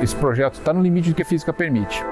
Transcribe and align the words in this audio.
Esse 0.00 0.14
projeto 0.14 0.54
está 0.54 0.72
no 0.72 0.80
limite 0.80 1.10
do 1.10 1.14
que 1.14 1.22
a 1.22 1.24
física 1.24 1.52
permite. 1.52 2.02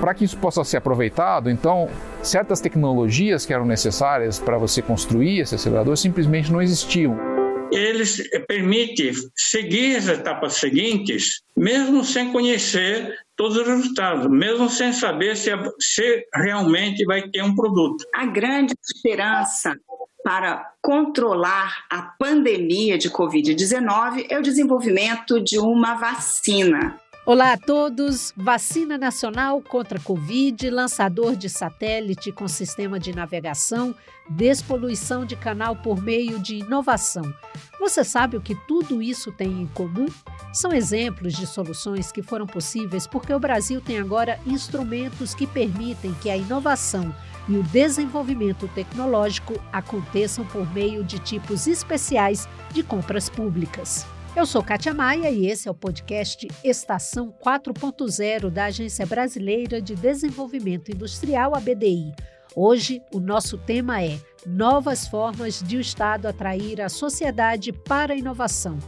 Para 0.00 0.14
que 0.14 0.24
isso 0.24 0.36
possa 0.36 0.62
ser 0.62 0.76
aproveitado, 0.76 1.50
então, 1.50 1.88
certas 2.22 2.60
tecnologias 2.60 3.46
que 3.46 3.52
eram 3.52 3.64
necessárias 3.64 4.38
para 4.38 4.58
você 4.58 4.82
construir 4.82 5.40
esse 5.40 5.54
acelerador 5.54 5.96
simplesmente 5.96 6.52
não 6.52 6.60
existiam. 6.60 7.18
Eles 7.72 8.22
permitem 8.46 9.12
seguir 9.34 9.96
as 9.96 10.06
etapas 10.06 10.54
seguintes, 10.54 11.40
mesmo 11.56 12.04
sem 12.04 12.30
conhecer 12.30 13.14
todos 13.34 13.56
os 13.56 13.66
resultados, 13.66 14.30
mesmo 14.30 14.68
sem 14.68 14.92
saber 14.92 15.36
se, 15.36 15.50
se 15.80 16.26
realmente 16.34 17.04
vai 17.06 17.26
ter 17.30 17.42
um 17.42 17.54
produto. 17.54 18.04
A 18.14 18.26
grande 18.26 18.74
esperança 18.94 19.74
para 20.22 20.72
controlar 20.80 21.84
a 21.90 22.02
pandemia 22.02 22.96
de 22.96 23.10
Covid-19 23.10 24.26
é 24.28 24.38
o 24.38 24.42
desenvolvimento 24.42 25.40
de 25.40 25.58
uma 25.58 25.94
vacina. 25.94 26.98
Olá 27.24 27.52
a 27.52 27.56
todos! 27.56 28.32
Vacina 28.36 28.98
nacional 28.98 29.62
contra 29.62 30.00
Covid, 30.00 30.68
lançador 30.70 31.36
de 31.36 31.48
satélite 31.48 32.32
com 32.32 32.48
sistema 32.48 32.98
de 32.98 33.14
navegação, 33.14 33.94
despoluição 34.28 35.24
de 35.24 35.36
canal 35.36 35.76
por 35.76 36.02
meio 36.02 36.40
de 36.40 36.56
inovação. 36.56 37.32
Você 37.78 38.02
sabe 38.02 38.36
o 38.36 38.40
que 38.40 38.56
tudo 38.66 39.00
isso 39.00 39.30
tem 39.30 39.62
em 39.62 39.66
comum? 39.68 40.06
São 40.52 40.72
exemplos 40.72 41.34
de 41.34 41.46
soluções 41.46 42.10
que 42.10 42.22
foram 42.22 42.46
possíveis 42.46 43.06
porque 43.06 43.32
o 43.32 43.40
Brasil 43.40 43.80
tem 43.80 44.00
agora 44.00 44.40
instrumentos 44.44 45.32
que 45.32 45.46
permitem 45.46 46.12
que 46.20 46.28
a 46.28 46.36
inovação 46.36 47.14
e 47.48 47.56
o 47.56 47.62
desenvolvimento 47.62 48.68
tecnológico 48.68 49.54
aconteçam 49.72 50.44
por 50.46 50.70
meio 50.72 51.02
de 51.02 51.18
tipos 51.18 51.66
especiais 51.66 52.48
de 52.72 52.82
compras 52.82 53.28
públicas. 53.28 54.06
Eu 54.34 54.46
sou 54.46 54.62
Kátia 54.62 54.94
Maia 54.94 55.30
e 55.30 55.46
esse 55.46 55.68
é 55.68 55.70
o 55.70 55.74
podcast 55.74 56.48
Estação 56.64 57.34
4.0 57.44 58.48
da 58.48 58.64
Agência 58.64 59.04
Brasileira 59.04 59.80
de 59.80 59.94
Desenvolvimento 59.94 60.90
Industrial, 60.90 61.54
ABDI. 61.54 62.14
Hoje, 62.56 63.02
o 63.12 63.20
nosso 63.20 63.58
tema 63.58 64.02
é 64.02 64.18
Novas 64.46 65.06
formas 65.06 65.62
de 65.62 65.76
o 65.76 65.80
Estado 65.80 66.26
atrair 66.26 66.80
a 66.80 66.88
sociedade 66.88 67.72
para 67.72 68.14
a 68.14 68.16
inovação. 68.16 68.78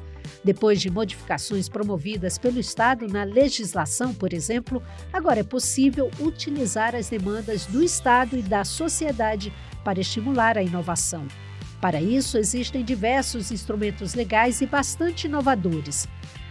Depois 0.44 0.80
de 0.80 0.90
modificações 0.90 1.70
promovidas 1.70 2.36
pelo 2.36 2.60
Estado 2.60 3.08
na 3.08 3.24
legislação, 3.24 4.12
por 4.12 4.34
exemplo, 4.34 4.82
agora 5.10 5.40
é 5.40 5.44
possível 5.44 6.10
utilizar 6.20 6.94
as 6.94 7.08
demandas 7.08 7.64
do 7.64 7.82
Estado 7.82 8.36
e 8.36 8.42
da 8.42 8.62
sociedade 8.62 9.50
para 9.82 10.00
estimular 10.00 10.58
a 10.58 10.62
inovação. 10.62 11.26
Para 11.80 12.00
isso, 12.00 12.36
existem 12.36 12.84
diversos 12.84 13.50
instrumentos 13.50 14.14
legais 14.14 14.60
e 14.60 14.66
bastante 14.66 15.26
inovadores. 15.26 16.06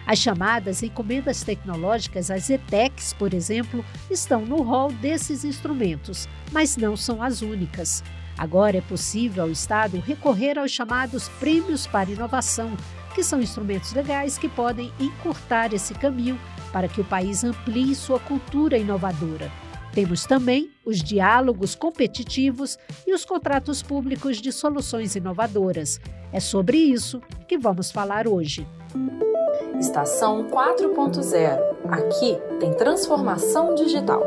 As 0.06 0.20
chamadas 0.20 0.84
encomendas 0.84 1.44
tecnológicas, 1.44 2.30
as 2.30 2.50
ETECs, 2.50 3.14
por 3.14 3.34
exemplo, 3.34 3.86
estão 4.12 4.46
no 4.46 4.62
rol 4.62 4.92
desses 4.92 5.46
instrumentos, 5.46 6.28
mas 6.52 6.76
não 6.76 6.98
são 6.98 7.22
as 7.24 7.42
únicas. 7.42 8.04
Agora 8.38 8.78
é 8.78 8.82
possível 8.82 9.44
ao 9.44 9.52
Estado 9.52 10.00
recorrer 10.00 10.58
aos 10.58 10.72
chamados 10.72 11.30
prêmios 11.40 11.88
para 11.88 12.10
inovação, 12.10 12.76
que 13.14 13.24
são 13.24 13.42
instrumentos 13.42 13.94
legais 13.94 14.38
que 14.38 14.50
podem 14.50 14.92
encurtar 15.00 15.74
esse 15.74 15.94
caminho 15.94 16.40
para 16.72 16.88
que 16.88 17.02
o 17.02 17.06
país 17.06 17.44
amplie 17.44 17.96
sua 17.96 18.20
cultura 18.20 18.78
inovadora. 18.78 19.52
Temos 19.94 20.26
também 20.26 20.72
os 20.84 21.02
diálogos 21.04 21.76
competitivos 21.76 22.80
e 23.06 23.14
os 23.14 23.24
contratos 23.24 23.84
públicos 23.84 24.38
de 24.38 24.52
soluções 24.52 25.16
inovadoras. 25.16 26.02
É 26.32 26.40
sobre 26.40 26.78
isso 26.78 27.22
que 27.48 27.60
vamos 27.60 27.92
falar 27.92 28.28
hoje. 28.28 28.68
Estação 29.80 30.50
4.0. 30.50 31.60
Aqui 31.90 32.38
tem 32.60 32.74
transformação 32.74 33.76
digital. 33.76 34.24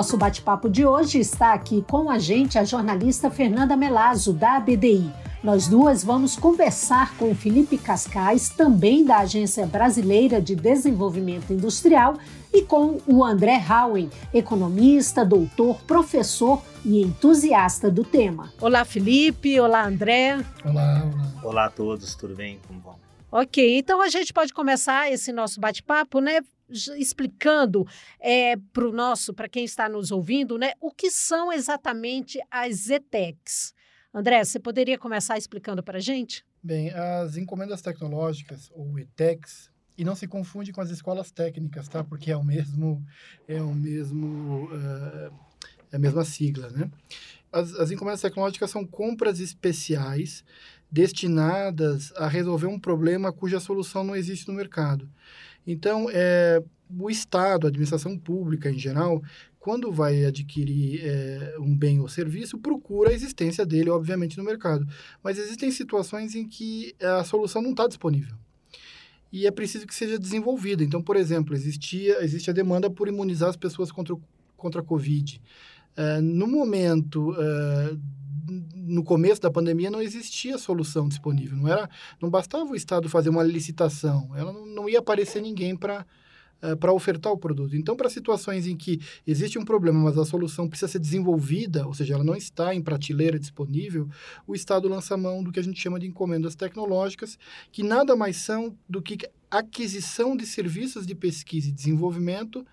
Nosso 0.00 0.16
bate-papo 0.16 0.70
de 0.70 0.86
hoje 0.86 1.18
está 1.18 1.52
aqui 1.52 1.84
com 1.86 2.08
a 2.08 2.18
gente 2.18 2.58
a 2.58 2.64
jornalista 2.64 3.30
Fernanda 3.30 3.76
Melazzo, 3.76 4.32
da 4.32 4.56
ABDI. 4.56 5.12
Nós 5.44 5.68
duas 5.68 6.02
vamos 6.02 6.36
conversar 6.36 7.14
com 7.18 7.30
o 7.30 7.34
Felipe 7.34 7.76
Cascais, 7.76 8.48
também 8.48 9.04
da 9.04 9.18
Agência 9.18 9.66
Brasileira 9.66 10.40
de 10.40 10.56
Desenvolvimento 10.56 11.52
Industrial, 11.52 12.16
e 12.50 12.62
com 12.62 12.98
o 13.06 13.22
André 13.22 13.62
Howen, 13.68 14.08
economista, 14.32 15.22
doutor, 15.22 15.76
professor 15.82 16.62
e 16.82 17.02
entusiasta 17.02 17.90
do 17.90 18.02
tema. 18.02 18.50
Olá, 18.58 18.86
Felipe. 18.86 19.60
Olá, 19.60 19.86
André. 19.86 20.42
Olá, 20.64 21.10
olá. 21.12 21.32
Olá 21.42 21.64
a 21.66 21.70
todos, 21.70 22.14
tudo 22.14 22.34
bem? 22.34 22.58
Como 22.66 22.80
vão? 22.80 22.96
Ok, 23.30 23.76
então 23.76 24.00
a 24.00 24.08
gente 24.08 24.32
pode 24.32 24.54
começar 24.54 25.12
esse 25.12 25.30
nosso 25.30 25.60
bate-papo, 25.60 26.20
né? 26.20 26.40
Explicando 26.70 27.86
é, 28.18 28.56
para 28.56 28.88
o 28.88 28.92
nosso, 28.92 29.34
para 29.34 29.48
quem 29.48 29.64
está 29.64 29.88
nos 29.88 30.10
ouvindo, 30.10 30.58
né, 30.58 30.72
o 30.80 30.90
que 30.90 31.10
são 31.10 31.52
exatamente 31.52 32.40
as 32.50 32.88
ETECs. 32.88 33.74
André, 34.12 34.44
você 34.44 34.58
poderia 34.58 34.98
começar 34.98 35.38
explicando 35.38 35.82
para 35.82 35.98
a 35.98 36.00
gente? 36.00 36.44
Bem, 36.62 36.90
as 36.90 37.36
encomendas 37.36 37.80
tecnológicas, 37.80 38.70
ou 38.74 38.98
ETECs, 38.98 39.70
e 39.96 40.04
não 40.04 40.16
se 40.16 40.26
confunde 40.26 40.72
com 40.72 40.80
as 40.80 40.90
escolas 40.90 41.30
técnicas, 41.30 41.88
tá? 41.88 42.02
Porque 42.02 42.30
é 42.30 42.36
o 42.36 42.42
mesmo, 42.42 43.04
é 43.46 43.60
o 43.60 43.74
mesmo, 43.74 44.64
uh, 44.72 45.32
é 45.92 45.96
a 45.96 45.98
mesma 45.98 46.24
sigla, 46.24 46.70
né? 46.70 46.90
As, 47.52 47.74
as 47.74 47.90
encomendas 47.90 48.20
tecnológicas 48.20 48.70
são 48.70 48.86
compras 48.86 49.40
especiais 49.40 50.44
destinadas 50.90 52.12
a 52.16 52.26
resolver 52.26 52.66
um 52.66 52.80
problema 52.80 53.32
cuja 53.32 53.60
solução 53.60 54.02
não 54.02 54.16
existe 54.16 54.48
no 54.48 54.54
mercado. 54.54 55.08
Então, 55.66 56.08
é, 56.10 56.62
o 56.98 57.10
Estado, 57.10 57.66
a 57.66 57.68
administração 57.68 58.18
pública 58.18 58.70
em 58.70 58.78
geral, 58.78 59.22
quando 59.58 59.92
vai 59.92 60.24
adquirir 60.24 61.00
é, 61.04 61.56
um 61.58 61.76
bem 61.76 62.00
ou 62.00 62.08
serviço, 62.08 62.58
procura 62.58 63.10
a 63.10 63.12
existência 63.12 63.64
dele, 63.64 63.90
obviamente, 63.90 64.38
no 64.38 64.44
mercado. 64.44 64.86
Mas 65.22 65.38
existem 65.38 65.70
situações 65.70 66.34
em 66.34 66.48
que 66.48 66.94
a 67.00 67.22
solução 67.24 67.60
não 67.60 67.70
está 67.70 67.86
disponível. 67.86 68.34
E 69.32 69.46
é 69.46 69.50
preciso 69.50 69.86
que 69.86 69.94
seja 69.94 70.18
desenvolvida. 70.18 70.82
Então, 70.82 71.02
por 71.02 71.14
exemplo, 71.14 71.54
existia, 71.54 72.24
existe 72.24 72.50
a 72.50 72.54
demanda 72.54 72.90
por 72.90 73.06
imunizar 73.06 73.50
as 73.50 73.56
pessoas 73.56 73.92
contra, 73.92 74.16
contra 74.56 74.80
a 74.80 74.84
Covid. 74.84 75.40
É, 75.96 76.20
no 76.20 76.46
momento 76.46 77.34
é, 77.38 77.96
no 78.74 79.04
começo 79.04 79.40
da 79.40 79.50
pandemia 79.50 79.90
não 79.90 80.02
existia 80.02 80.58
solução 80.58 81.08
disponível. 81.08 81.56
Não 81.56 81.68
era, 81.68 81.88
não 82.20 82.28
bastava 82.28 82.70
o 82.70 82.76
Estado 82.76 83.08
fazer 83.08 83.30
uma 83.30 83.42
licitação. 83.42 84.30
Ela 84.36 84.52
não, 84.52 84.66
não 84.66 84.88
ia 84.88 84.98
aparecer 84.98 85.40
ninguém 85.40 85.76
para 85.76 86.04
uh, 86.62 86.76
para 86.76 86.92
ofertar 86.92 87.32
o 87.32 87.38
produto. 87.38 87.76
Então, 87.76 87.96
para 87.96 88.10
situações 88.10 88.66
em 88.66 88.76
que 88.76 89.00
existe 89.26 89.58
um 89.58 89.64
problema, 89.64 89.98
mas 89.98 90.18
a 90.18 90.24
solução 90.24 90.68
precisa 90.68 90.90
ser 90.90 90.98
desenvolvida, 90.98 91.86
ou 91.86 91.94
seja, 91.94 92.14
ela 92.14 92.24
não 92.24 92.36
está 92.36 92.74
em 92.74 92.82
prateleira 92.82 93.38
disponível, 93.38 94.08
o 94.46 94.54
Estado 94.54 94.88
lança 94.88 95.16
mão 95.16 95.42
do 95.42 95.52
que 95.52 95.60
a 95.60 95.62
gente 95.62 95.80
chama 95.80 95.98
de 95.98 96.06
encomendas 96.06 96.54
tecnológicas, 96.54 97.38
que 97.72 97.82
nada 97.82 98.14
mais 98.16 98.36
são 98.36 98.76
do 98.88 99.00
que 99.00 99.18
aquisição 99.50 100.36
de 100.36 100.46
serviços 100.46 101.06
de 101.06 101.14
pesquisa 101.14 101.68
e 101.68 101.72
desenvolvimento 101.72 102.64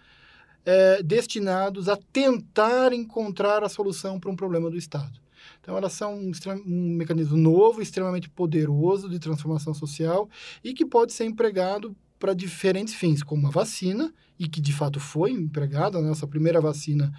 eh, 0.69 1.01
destinados 1.01 1.87
a 1.87 1.95
tentar 1.95 2.91
encontrar 2.91 3.63
a 3.63 3.69
solução 3.69 4.19
para 4.19 4.29
um 4.29 4.35
problema 4.35 4.69
do 4.69 4.75
Estado. 4.75 5.17
Então, 5.61 5.77
elas 5.77 5.93
são 5.93 6.13
um, 6.13 6.31
um, 6.65 6.95
mecanismo 6.97 7.37
novo, 7.37 7.81
extremamente 7.81 8.29
poderoso 8.29 9.09
de 9.09 9.17
transformação 9.17 9.73
social 9.73 10.29
e 10.61 10.73
que 10.73 10.85
pode 10.85 11.13
ser 11.13 11.23
empregado 11.23 11.95
para 12.19 12.33
diferentes 12.33 12.93
fins, 12.93 13.23
como 13.23 13.47
a 13.47 13.49
vacina, 13.49 14.13
e 14.37 14.45
que 14.45 14.59
de 14.59 14.73
fato 14.73 14.99
foi 14.99 15.31
empregada. 15.31 15.99
A 15.99 16.01
nossa 16.01 16.27
primeira 16.27 16.59
vacina 16.59 17.13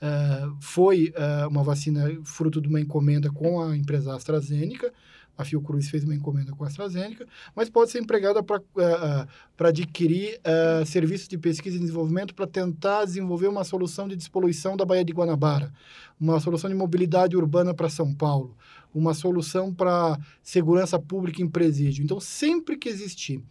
uh, 0.00 0.56
foi 0.58 1.12
uh, 1.14 1.46
uma 1.50 1.62
vacina 1.62 2.08
fruto 2.24 2.58
de 2.58 2.68
uma 2.68 2.80
encomenda 2.80 3.30
com 3.30 3.60
a 3.60 3.76
empresa 3.76 4.14
AstraZeneca 4.14 4.90
a 5.36 5.44
Fiocruz 5.44 5.88
fez 5.88 6.04
uma 6.04 6.14
encomenda 6.14 6.52
com 6.52 6.64
a 6.64 6.68
AstraZeneca, 6.68 7.26
mas 7.54 7.68
pode 7.68 7.90
ser 7.90 8.00
empregada 8.00 8.42
para 8.42 8.58
uh, 8.58 8.62
uh, 9.60 9.66
adquirir 9.66 10.40
uh, 10.40 10.86
serviços 10.86 11.28
de 11.28 11.36
pesquisa 11.36 11.76
e 11.76 11.80
desenvolvimento 11.80 12.34
para 12.34 12.46
tentar 12.46 13.04
desenvolver 13.04 13.48
uma 13.48 13.64
solução 13.64 14.06
de 14.06 14.16
despoluição 14.16 14.76
da 14.76 14.84
Baía 14.84 15.04
de 15.04 15.12
Guanabara, 15.12 15.72
uma 16.20 16.38
solução 16.40 16.70
de 16.70 16.76
mobilidade 16.76 17.36
urbana 17.36 17.74
para 17.74 17.88
São 17.88 18.14
Paulo, 18.14 18.56
uma 18.94 19.12
solução 19.12 19.74
para 19.74 20.18
segurança 20.42 20.98
pública 20.98 21.42
em 21.42 21.48
presídio. 21.48 22.04
Então, 22.04 22.20
sempre 22.20 22.76
que 22.76 22.88
existir 22.88 23.42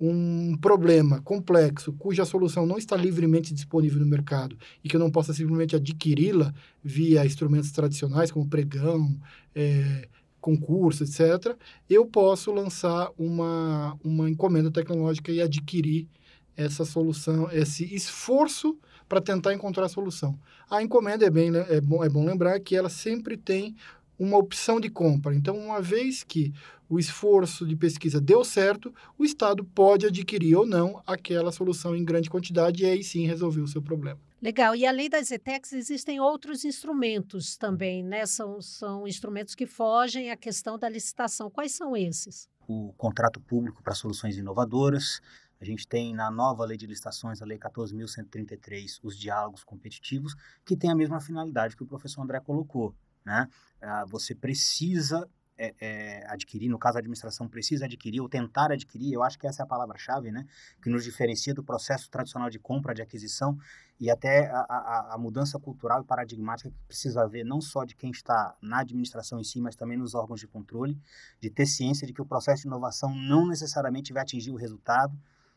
um 0.00 0.56
problema 0.56 1.20
complexo 1.20 1.92
cuja 1.92 2.24
solução 2.24 2.66
não 2.66 2.76
está 2.76 2.96
livremente 2.96 3.54
disponível 3.54 4.00
no 4.00 4.06
mercado 4.06 4.58
e 4.82 4.88
que 4.88 4.96
eu 4.96 5.00
não 5.00 5.10
possa 5.10 5.32
simplesmente 5.32 5.76
adquiri-la 5.76 6.52
via 6.82 7.24
instrumentos 7.24 7.70
tradicionais 7.70 8.32
como 8.32 8.48
pregão, 8.48 9.16
é, 9.54 10.08
concurso, 10.42 11.04
etc., 11.04 11.56
eu 11.88 12.04
posso 12.04 12.52
lançar 12.52 13.10
uma, 13.16 13.96
uma 14.04 14.28
encomenda 14.28 14.70
tecnológica 14.70 15.32
e 15.32 15.40
adquirir 15.40 16.06
essa 16.54 16.84
solução, 16.84 17.50
esse 17.50 17.94
esforço 17.94 18.76
para 19.08 19.20
tentar 19.20 19.54
encontrar 19.54 19.86
a 19.86 19.88
solução. 19.88 20.38
A 20.68 20.82
encomenda 20.82 21.24
é 21.24 21.30
bem 21.30 21.50
é 21.54 21.80
bom, 21.80 22.04
é 22.04 22.08
bom 22.08 22.24
lembrar 22.24 22.60
que 22.60 22.76
ela 22.76 22.90
sempre 22.90 23.36
tem 23.36 23.74
uma 24.18 24.36
opção 24.36 24.78
de 24.78 24.90
compra. 24.90 25.34
Então, 25.34 25.56
uma 25.56 25.80
vez 25.80 26.22
que 26.22 26.52
o 26.88 26.98
esforço 26.98 27.66
de 27.66 27.74
pesquisa 27.74 28.20
deu 28.20 28.44
certo, 28.44 28.92
o 29.18 29.24
Estado 29.24 29.64
pode 29.64 30.06
adquirir 30.06 30.56
ou 30.56 30.66
não 30.66 31.02
aquela 31.06 31.50
solução 31.50 31.96
em 31.96 32.04
grande 32.04 32.28
quantidade 32.28 32.82
e 32.82 32.86
aí 32.86 33.02
sim 33.02 33.26
resolver 33.26 33.62
o 33.62 33.68
seu 33.68 33.80
problema. 33.80 34.20
Legal. 34.42 34.74
E 34.74 34.84
além 34.84 35.08
das 35.08 35.30
ETECs, 35.30 35.72
existem 35.72 36.18
outros 36.18 36.64
instrumentos 36.64 37.56
também, 37.56 38.02
né? 38.02 38.26
São, 38.26 38.60
são 38.60 39.06
instrumentos 39.06 39.54
que 39.54 39.66
fogem 39.66 40.32
à 40.32 40.36
questão 40.36 40.76
da 40.76 40.88
licitação. 40.88 41.48
Quais 41.48 41.72
são 41.72 41.96
esses? 41.96 42.48
O 42.66 42.92
contrato 42.94 43.40
público 43.40 43.80
para 43.84 43.94
soluções 43.94 44.36
inovadoras. 44.36 45.20
A 45.60 45.64
gente 45.64 45.86
tem 45.86 46.12
na 46.12 46.28
nova 46.28 46.64
lei 46.64 46.76
de 46.76 46.88
licitações, 46.88 47.40
a 47.40 47.44
lei 47.44 47.56
14.133, 47.56 48.98
os 49.00 49.16
diálogos 49.16 49.62
competitivos, 49.62 50.34
que 50.64 50.76
tem 50.76 50.90
a 50.90 50.96
mesma 50.96 51.20
finalidade 51.20 51.76
que 51.76 51.84
o 51.84 51.86
professor 51.86 52.20
André 52.20 52.40
colocou. 52.40 52.92
Né? 53.24 53.46
Ah, 53.80 54.04
você 54.08 54.34
precisa 54.34 55.24
é, 55.62 55.74
é, 55.80 56.26
adquirir, 56.26 56.68
no 56.68 56.76
caso 56.76 56.98
a 56.98 57.00
administração 57.00 57.46
precisa 57.46 57.84
adquirir 57.84 58.20
ou 58.20 58.28
tentar 58.28 58.72
adquirir, 58.72 59.12
eu 59.12 59.22
acho 59.22 59.38
que 59.38 59.46
essa 59.46 59.62
é 59.62 59.64
a 59.64 59.66
palavra-chave, 59.66 60.32
né? 60.32 60.44
Que 60.82 60.90
nos 60.90 61.04
diferencia 61.04 61.54
do 61.54 61.62
processo 61.62 62.10
tradicional 62.10 62.50
de 62.50 62.58
compra, 62.58 62.92
de 62.92 63.00
aquisição 63.00 63.56
e 64.00 64.10
até 64.10 64.50
a, 64.50 64.58
a, 64.58 65.14
a, 65.14 65.18
mudança 65.18 65.60
cultural 65.60 66.02
e 66.02 66.04
paradigmática 66.04 66.68
que 66.68 66.76
precisa 66.88 67.22
haver 67.22 67.44
não 67.44 67.60
só 67.60 67.84
de 67.84 67.94
quem 67.94 68.10
está 68.10 68.56
na 68.60 68.80
administração 68.80 69.38
em 69.38 69.44
si, 69.44 69.60
mas 69.60 69.76
também 69.76 69.96
nos 69.96 70.16
órgãos 70.16 70.40
de 70.40 70.48
controle, 70.48 70.98
de 71.40 71.48
ter 71.48 71.66
ciência 71.66 72.08
de 72.08 72.12
que 72.12 72.20
o 72.20 72.26
processo 72.26 72.62
de 72.62 72.66
inovação 72.66 73.14
não 73.14 73.46
necessariamente 73.46 74.12
vai 74.12 74.22
atingir 74.22 74.50
o 74.50 74.56
resultado. 74.56 75.14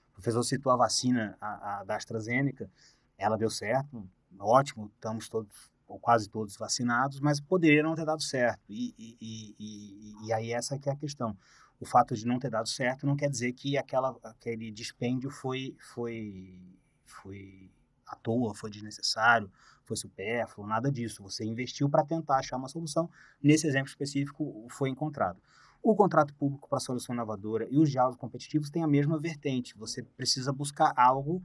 O 0.10 0.13
professor 0.13 0.44
citou 0.44 0.72
a 0.72 0.78
vacina 0.78 1.36
a, 1.42 1.80
a 1.80 1.84
da 1.84 1.96
AstraZeneca, 1.96 2.69
ela 3.18 3.38
deu 3.38 3.50
certo, 3.50 4.08
ótimo, 4.40 4.92
estamos 4.94 5.28
todos 5.28 5.74
ou 5.88 6.00
quase 6.00 6.30
todos 6.30 6.58
vacinados, 6.58 7.20
mas 7.20 7.40
poderia 7.40 7.84
não 7.84 7.96
ter 7.96 8.06
dado 8.06 8.22
certo. 8.22 8.62
E, 8.70 8.94
e, 8.98 9.56
e, 9.60 10.28
e, 10.28 10.34
aí 10.34 10.52
essa 10.52 10.78
que 10.80 10.90
é 10.90 10.92
a 10.92 10.96
questão. 10.96 11.38
O 11.80 11.86
fato 11.86 12.16
de 12.16 12.26
não 12.26 12.40
ter 12.40 12.50
dado 12.50 12.70
certo 12.70 13.06
não 13.06 13.16
quer 13.16 13.30
dizer 13.30 13.54
que 13.54 13.78
aquela, 13.78 14.18
aquele 14.24 14.72
dispêndio 14.72 15.30
foi, 15.30 15.76
foi, 15.80 16.60
foi 17.06 17.70
à 18.08 18.16
toa, 18.16 18.56
foi 18.56 18.70
desnecessário, 18.70 19.52
foi 19.84 19.98
supérfluo, 19.98 20.66
nada 20.66 20.92
disso. 20.92 21.22
Você 21.24 21.46
investiu 21.46 21.90
para 21.90 22.06
tentar 22.06 22.38
achar 22.38 22.58
uma 22.58 22.70
solução. 22.70 23.10
Nesse 23.42 23.68
exemplo 23.68 23.90
específico, 23.90 24.66
foi 24.70 24.90
encontrado. 24.90 25.40
O 25.84 25.96
contrato 25.96 26.34
público 26.34 26.68
para 26.68 26.80
solução 26.80 27.14
inovadora 27.14 27.68
e 27.70 27.78
os 27.78 27.92
diálogos 27.92 28.18
competitivos 28.18 28.72
têm 28.72 28.82
a 28.82 28.88
mesma 28.88 29.20
vertente. 29.20 29.78
Você 29.78 30.02
precisa 30.02 30.52
buscar 30.52 30.92
algo 30.96 31.44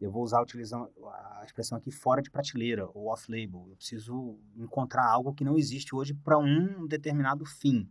eu 0.00 0.10
vou 0.10 0.22
usar 0.22 0.42
utilizando 0.42 0.90
a 1.04 1.42
expressão 1.44 1.78
aqui 1.78 1.90
fora 1.90 2.20
de 2.20 2.30
prateleira 2.30 2.88
ou 2.92 3.06
off-label. 3.06 3.66
Eu 3.70 3.76
preciso 3.76 4.38
encontrar 4.56 5.06
algo 5.06 5.34
que 5.34 5.44
não 5.44 5.56
existe 5.56 5.94
hoje 5.94 6.12
para 6.12 6.38
um 6.38 6.86
determinado 6.86 7.44
fim. 7.46 7.88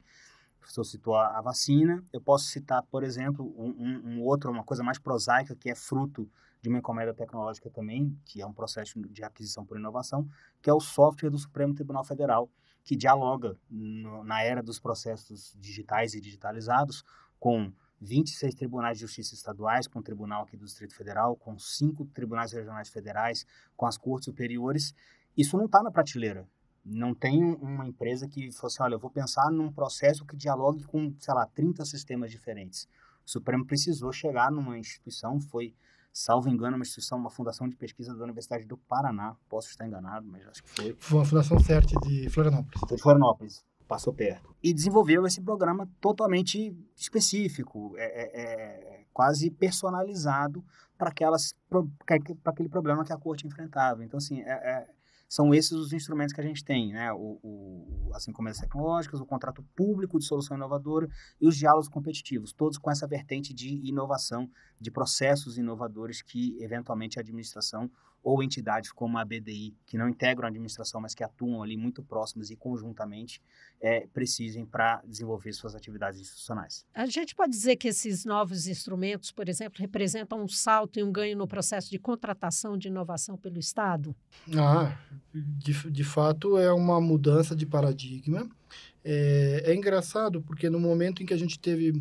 O 0.58 0.60
professor 0.60 0.84
citou 0.84 1.16
a, 1.16 1.42
vacina, 1.42 2.04
eu 2.12 2.22
posso 2.22 2.46
citar, 2.46 2.82
por 2.84 3.04
exemplo, 3.04 3.54
um, 3.58 4.02
um, 4.04 4.22
outro, 4.24 4.52
uma 4.52 4.64
coisa 4.64 4.84
mais 4.84 4.98
prosaica, 4.98 5.56
que 5.56 5.70
é 5.70 5.76
fruto 5.76 6.30
de 6.62 6.70
uma 6.70 6.80
encomenda 6.80 7.14
tecnológica 7.14 7.70
também, 7.70 8.18
que 8.26 8.42
é 8.42 8.46
um 8.46 8.54
processo 8.54 9.00
de 9.00 9.24
aquisição 9.24 9.64
por 9.64 9.78
inovação, 9.78 10.28
que 10.62 10.70
é 10.70 10.74
o 10.74 10.80
software 10.80 11.30
do 11.30 11.38
Supremo 11.38 11.76
Tribunal 11.76 12.04
Federal, 12.04 12.50
que 12.84 12.96
dialoga 12.96 13.56
no, 13.70 14.24
na 14.24 14.42
era 14.42 14.64
dos 14.64 14.80
processos 14.80 15.56
digitais 15.60 16.16
e 16.16 16.22
digitalizados 16.22 17.04
com 17.40 17.72
26 18.02 18.54
tribunais 18.56 18.98
de 18.98 19.02
justiça 19.02 19.34
estaduais, 19.34 19.88
com 19.88 20.00
o 20.00 20.04
tribunal 20.04 20.44
aqui 20.44 20.58
do 20.58 20.66
Distrito 20.66 20.96
Federal, 20.96 21.36
com 21.36 21.58
cinco 21.58 22.06
tribunais 22.06 22.52
regionais 22.52 22.90
federais, 22.90 23.46
com 23.76 23.86
as 23.86 23.98
cortes 23.98 24.26
superiores. 24.26 24.94
Isso 25.38 25.58
não 25.58 25.66
está 25.66 25.82
na 25.82 25.92
prateleira. 25.92 26.48
Não 26.84 27.16
tem 27.16 27.44
uma 27.44 27.88
empresa 27.88 28.28
que 28.28 28.52
fosse, 28.52 28.82
olha, 28.82 28.96
eu 28.96 29.00
vou 29.00 29.10
pensar 29.10 29.50
num 29.52 29.72
processo 29.72 30.26
que 30.26 30.36
dialogue 30.36 30.84
com, 30.84 31.14
sei 31.20 31.34
lá, 31.34 31.46
30 31.48 31.84
sistemas 31.86 32.30
diferentes. 32.30 32.88
O 33.26 33.30
Supremo 33.30 33.66
precisou 33.66 34.12
chegar 34.12 34.52
numa 34.52 34.78
instituição, 34.78 35.40
foi, 35.40 35.74
salvo 36.14 36.48
engano, 36.48 36.76
uma 36.76 36.84
instituição, 36.84 37.18
uma 37.18 37.32
fundação 37.32 37.68
de 37.68 37.76
pesquisa 37.76 38.14
da 38.14 38.24
Universidade 38.24 38.66
do 38.66 38.78
Paraná, 38.78 39.36
posso 39.50 39.70
estar 39.70 39.88
enganado, 39.88 40.28
mas 40.28 40.46
acho 40.48 40.62
que 40.62 40.70
foi. 40.70 40.96
Foi 41.00 41.22
a 41.22 41.26
Fundação 41.26 41.60
CERT 41.60 41.94
de 42.04 42.30
Florianópolis. 42.30 42.80
Foi 42.88 42.98
de 42.98 43.02
Florianópolis 43.02 43.66
passou 43.88 44.14
perto. 44.14 44.56
E 44.64 44.74
desenvolveu 44.74 45.26
esse 45.26 45.42
programa 45.42 45.90
totalmente 46.02 46.76
específico, 46.96 47.94
é, 47.98 48.04
é, 48.04 48.42
é 48.42 49.06
quase 49.14 49.50
personalizado 49.50 50.64
para 50.98 51.10
aquele 51.10 52.70
problema 52.70 53.04
que 53.04 53.14
a 53.14 53.18
corte 53.18 53.48
enfrentava. 53.48 54.04
Então, 54.04 54.18
assim, 54.18 54.42
é, 54.42 54.52
é, 54.52 54.88
são 55.28 55.54
esses 55.54 55.72
os 55.72 55.94
instrumentos 55.94 56.34
que 56.34 56.42
a 56.42 56.44
gente 56.44 56.64
tem, 56.64 56.94
né? 56.94 57.12
O, 57.14 57.40
o, 57.44 58.12
as 58.14 58.28
encomendas 58.28 58.60
tecnológicas, 58.60 59.20
o 59.20 59.26
contrato 59.26 59.64
público 59.76 60.20
de 60.20 60.26
solução 60.26 60.56
inovadora 60.56 61.08
e 61.40 61.48
os 61.48 61.58
diálogos 61.58 61.88
competitivos, 61.88 62.54
todos 62.54 62.78
com 62.78 62.92
essa 62.92 63.08
vertente 63.08 63.54
de 63.54 63.88
inovação, 63.88 64.50
de 64.80 64.92
processos 64.92 65.58
inovadores 65.58 66.22
que, 66.22 66.58
eventualmente, 66.62 67.20
a 67.20 67.22
administração 67.22 67.90
ou 68.26 68.42
entidades 68.42 68.92
como 68.92 69.20
a 69.20 69.24
BDI, 69.24 69.76
que 69.86 70.00
não 70.00 70.10
integram 70.10 70.48
a 70.48 70.50
administração, 70.50 71.00
mas 71.00 71.14
que 71.14 71.24
atuam 71.24 71.62
ali 71.62 71.78
muito 71.78 72.02
próximas 72.02 72.50
e 72.50 72.56
conjuntamente, 72.56 73.40
é, 73.80 74.08
precisem 74.08 74.66
para 74.66 75.00
desenvolver 75.06 75.54
suas 75.54 75.76
atividades 75.76 76.20
institucionais. 76.20 76.88
A 76.92 77.06
gente 77.06 77.36
pode 77.36 77.52
dizer 77.52 77.76
que 77.76 77.88
esses 77.88 78.26
novos 78.26 78.66
instrumentos, 78.66 79.32
por 79.32 79.48
exemplo, 79.48 79.80
representam 79.80 80.42
um 80.42 80.48
salto 80.48 81.00
e 81.00 81.04
um 81.04 81.12
ganho 81.12 81.38
no 81.38 81.48
processo 81.48 81.92
de 81.92 82.00
contratação 82.00 82.76
de 82.76 82.88
inovação 82.88 83.38
pelo 83.38 83.60
Estado? 83.60 84.16
Ah, 84.58 84.98
de, 85.32 85.92
de 85.92 86.04
fato 86.04 86.58
é 86.58 86.74
uma 86.74 87.00
mudança 87.00 87.56
de 87.56 87.68
paradigma 87.68 88.50
é, 89.08 89.62
é, 89.66 89.76
engraçado 89.76 90.42
porque 90.42 90.68
no 90.68 90.80
momento 90.80 91.22
em 91.22 91.28
que 91.28 91.34
a 91.34 91.38
gente 91.38 91.60
teve 91.60 91.94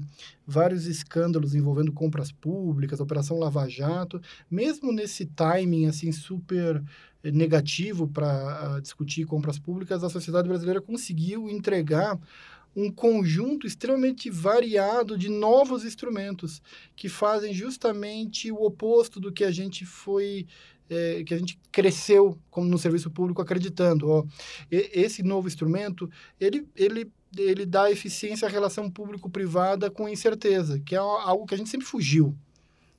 vários 0.46 0.86
escândalos 0.86 1.54
envolvendo 1.54 1.92
compras 1.92 2.32
públicas, 2.32 2.98
Operação 2.98 3.38
Lava 3.38 3.68
Jato, 3.68 4.22
mesmo 4.50 4.90
nesse 4.90 5.26
timing 5.26 5.86
assim 5.86 6.10
super 6.10 6.82
negativo 7.22 8.08
para 8.08 8.80
discutir 8.80 9.26
compras 9.26 9.58
públicas, 9.58 10.02
a 10.02 10.08
sociedade 10.08 10.48
brasileira 10.48 10.80
conseguiu 10.80 11.50
entregar 11.50 12.18
um 12.76 12.90
conjunto 12.90 13.66
extremamente 13.66 14.28
variado 14.30 15.16
de 15.16 15.28
novos 15.28 15.84
instrumentos 15.84 16.60
que 16.96 17.08
fazem 17.08 17.52
justamente 17.52 18.50
o 18.50 18.56
oposto 18.64 19.20
do 19.20 19.30
que 19.30 19.44
a 19.44 19.50
gente 19.50 19.86
foi 19.86 20.46
é, 20.88 21.22
que 21.24 21.34
a 21.34 21.38
gente 21.38 21.58
cresceu 21.70 22.38
como 22.50 22.68
no 22.68 22.78
serviço 22.78 23.10
público 23.10 23.40
acreditando. 23.40 24.08
Ó, 24.08 24.24
esse 24.70 25.22
novo 25.22 25.48
instrumento, 25.48 26.10
ele, 26.40 26.66
ele, 26.76 27.10
ele 27.36 27.66
dá 27.66 27.90
eficiência 27.90 28.46
à 28.46 28.50
relação 28.50 28.90
público-privada 28.90 29.90
com 29.90 30.08
incerteza, 30.08 30.78
que 30.80 30.94
é 30.94 30.98
algo 30.98 31.46
que 31.46 31.54
a 31.54 31.58
gente 31.58 31.70
sempre 31.70 31.86
fugiu. 31.86 32.34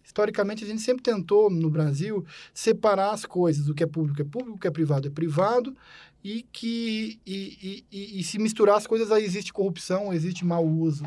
Historicamente, 0.04 0.63
a 0.63 0.68
gente 0.68 0.82
sempre 0.82 1.04
tentou, 1.04 1.50
no 1.50 1.70
Brasil, 1.70 2.24
separar 2.54 3.12
as 3.12 3.25
coisas. 3.25 3.68
O 3.68 3.74
que 3.74 3.84
é 3.84 3.88
público 3.88 4.22
é 4.22 4.25
público, 4.25 4.58
o 4.58 4.60
que 4.60 4.68
é 4.68 4.72
privado 4.72 5.08
é 5.08 5.12
privado, 5.12 5.75
e 6.24 6.46
que 6.51 7.20
e, 7.25 7.84
e, 7.92 8.20
e 8.20 8.24
se 8.24 8.38
misturar 8.38 8.77
as 8.77 8.86
coisas, 8.86 9.12
aí 9.12 9.24
existe 9.24 9.51
corrupção, 9.51 10.13
existe 10.13 10.46
mau 10.46 10.65
uso. 10.65 11.06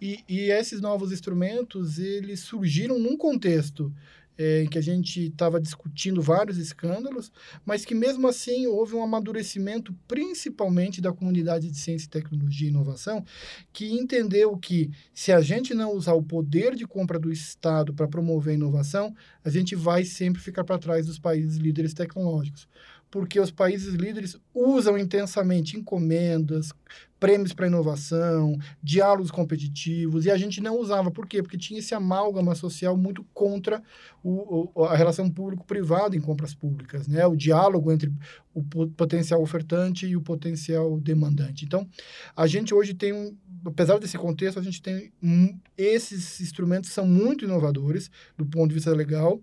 E, 0.00 0.22
e 0.28 0.50
esses 0.50 0.80
novos 0.80 1.12
instrumentos, 1.12 1.98
eles 1.98 2.40
surgiram 2.40 2.98
num 2.98 3.16
contexto 3.16 3.92
é, 4.38 4.62
em 4.62 4.68
que 4.68 4.78
a 4.78 4.82
gente 4.82 5.26
estava 5.26 5.60
discutindo 5.60 6.20
vários 6.20 6.58
escândalos, 6.58 7.32
mas 7.64 7.84
que 7.84 7.94
mesmo 7.94 8.28
assim 8.28 8.66
houve 8.66 8.94
um 8.94 9.02
amadurecimento, 9.02 9.94
principalmente 10.06 11.00
da 11.00 11.12
comunidade 11.12 11.70
de 11.70 11.78
ciência, 11.78 12.08
tecnologia 12.10 12.68
e 12.68 12.70
inovação, 12.70 13.24
que 13.72 13.92
entendeu 13.92 14.56
que 14.56 14.90
se 15.14 15.32
a 15.32 15.40
gente 15.40 15.74
não 15.74 15.92
usar 15.92 16.14
o 16.14 16.22
poder 16.22 16.74
de 16.74 16.86
compra 16.86 17.18
do 17.18 17.32
Estado 17.32 17.94
para 17.94 18.08
promover 18.08 18.52
a 18.52 18.56
inovação, 18.56 19.14
a 19.44 19.50
gente 19.50 19.74
vai 19.74 20.04
sempre 20.04 20.40
ficar 20.40 20.64
para 20.64 20.78
trás 20.78 21.06
dos 21.06 21.18
países 21.18 21.56
líderes 21.56 21.94
tecnológicos 21.94 22.68
porque 23.10 23.40
os 23.40 23.50
países 23.50 23.94
líderes 23.94 24.36
usam 24.52 24.98
intensamente 24.98 25.76
encomendas, 25.76 26.72
prêmios 27.18 27.52
para 27.52 27.66
inovação, 27.66 28.58
diálogos 28.82 29.30
competitivos, 29.30 30.26
e 30.26 30.30
a 30.30 30.36
gente 30.36 30.60
não 30.60 30.78
usava. 30.78 31.10
Por 31.10 31.26
quê? 31.26 31.42
Porque 31.42 31.56
tinha 31.56 31.78
esse 31.78 31.94
amálgama 31.94 32.54
social 32.54 32.96
muito 32.96 33.24
contra 33.32 33.82
o, 34.22 34.70
o, 34.74 34.84
a 34.84 34.96
relação 34.96 35.30
público-privada 35.30 36.16
em 36.16 36.20
compras 36.20 36.54
públicas, 36.54 37.06
né? 37.06 37.26
o 37.26 37.36
diálogo 37.36 37.90
entre 37.90 38.12
o 38.52 38.62
potencial 38.88 39.40
ofertante 39.40 40.06
e 40.06 40.16
o 40.16 40.20
potencial 40.20 40.98
demandante. 41.00 41.64
Então, 41.64 41.88
a 42.36 42.46
gente 42.46 42.74
hoje 42.74 42.92
tem, 42.92 43.12
um, 43.12 43.36
apesar 43.64 43.98
desse 43.98 44.18
contexto, 44.18 44.58
a 44.58 44.62
gente 44.62 44.82
tem 44.82 45.12
um, 45.22 45.58
esses 45.76 46.40
instrumentos 46.40 46.90
são 46.90 47.06
muito 47.06 47.44
inovadores 47.44 48.10
do 48.36 48.44
ponto 48.44 48.68
de 48.68 48.74
vista 48.74 48.90
legal, 48.90 49.40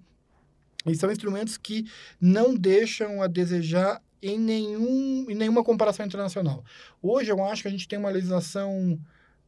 e 0.86 0.96
são 0.96 1.12
instrumentos 1.12 1.58
que 1.58 1.86
não 2.20 2.54
deixam 2.54 3.22
a 3.22 3.28
desejar 3.28 4.02
em, 4.22 4.40
nenhum, 4.40 5.25
em 5.30 5.36
nenhuma 5.36 5.63
comparação 5.63 6.06
internacional. 6.06 6.63
Hoje, 7.02 7.30
eu 7.30 7.44
acho 7.44 7.62
que 7.62 7.68
a 7.68 7.72
gente 7.72 7.88
tem 7.88 8.00
uma 8.00 8.10
legislação 8.10 9.00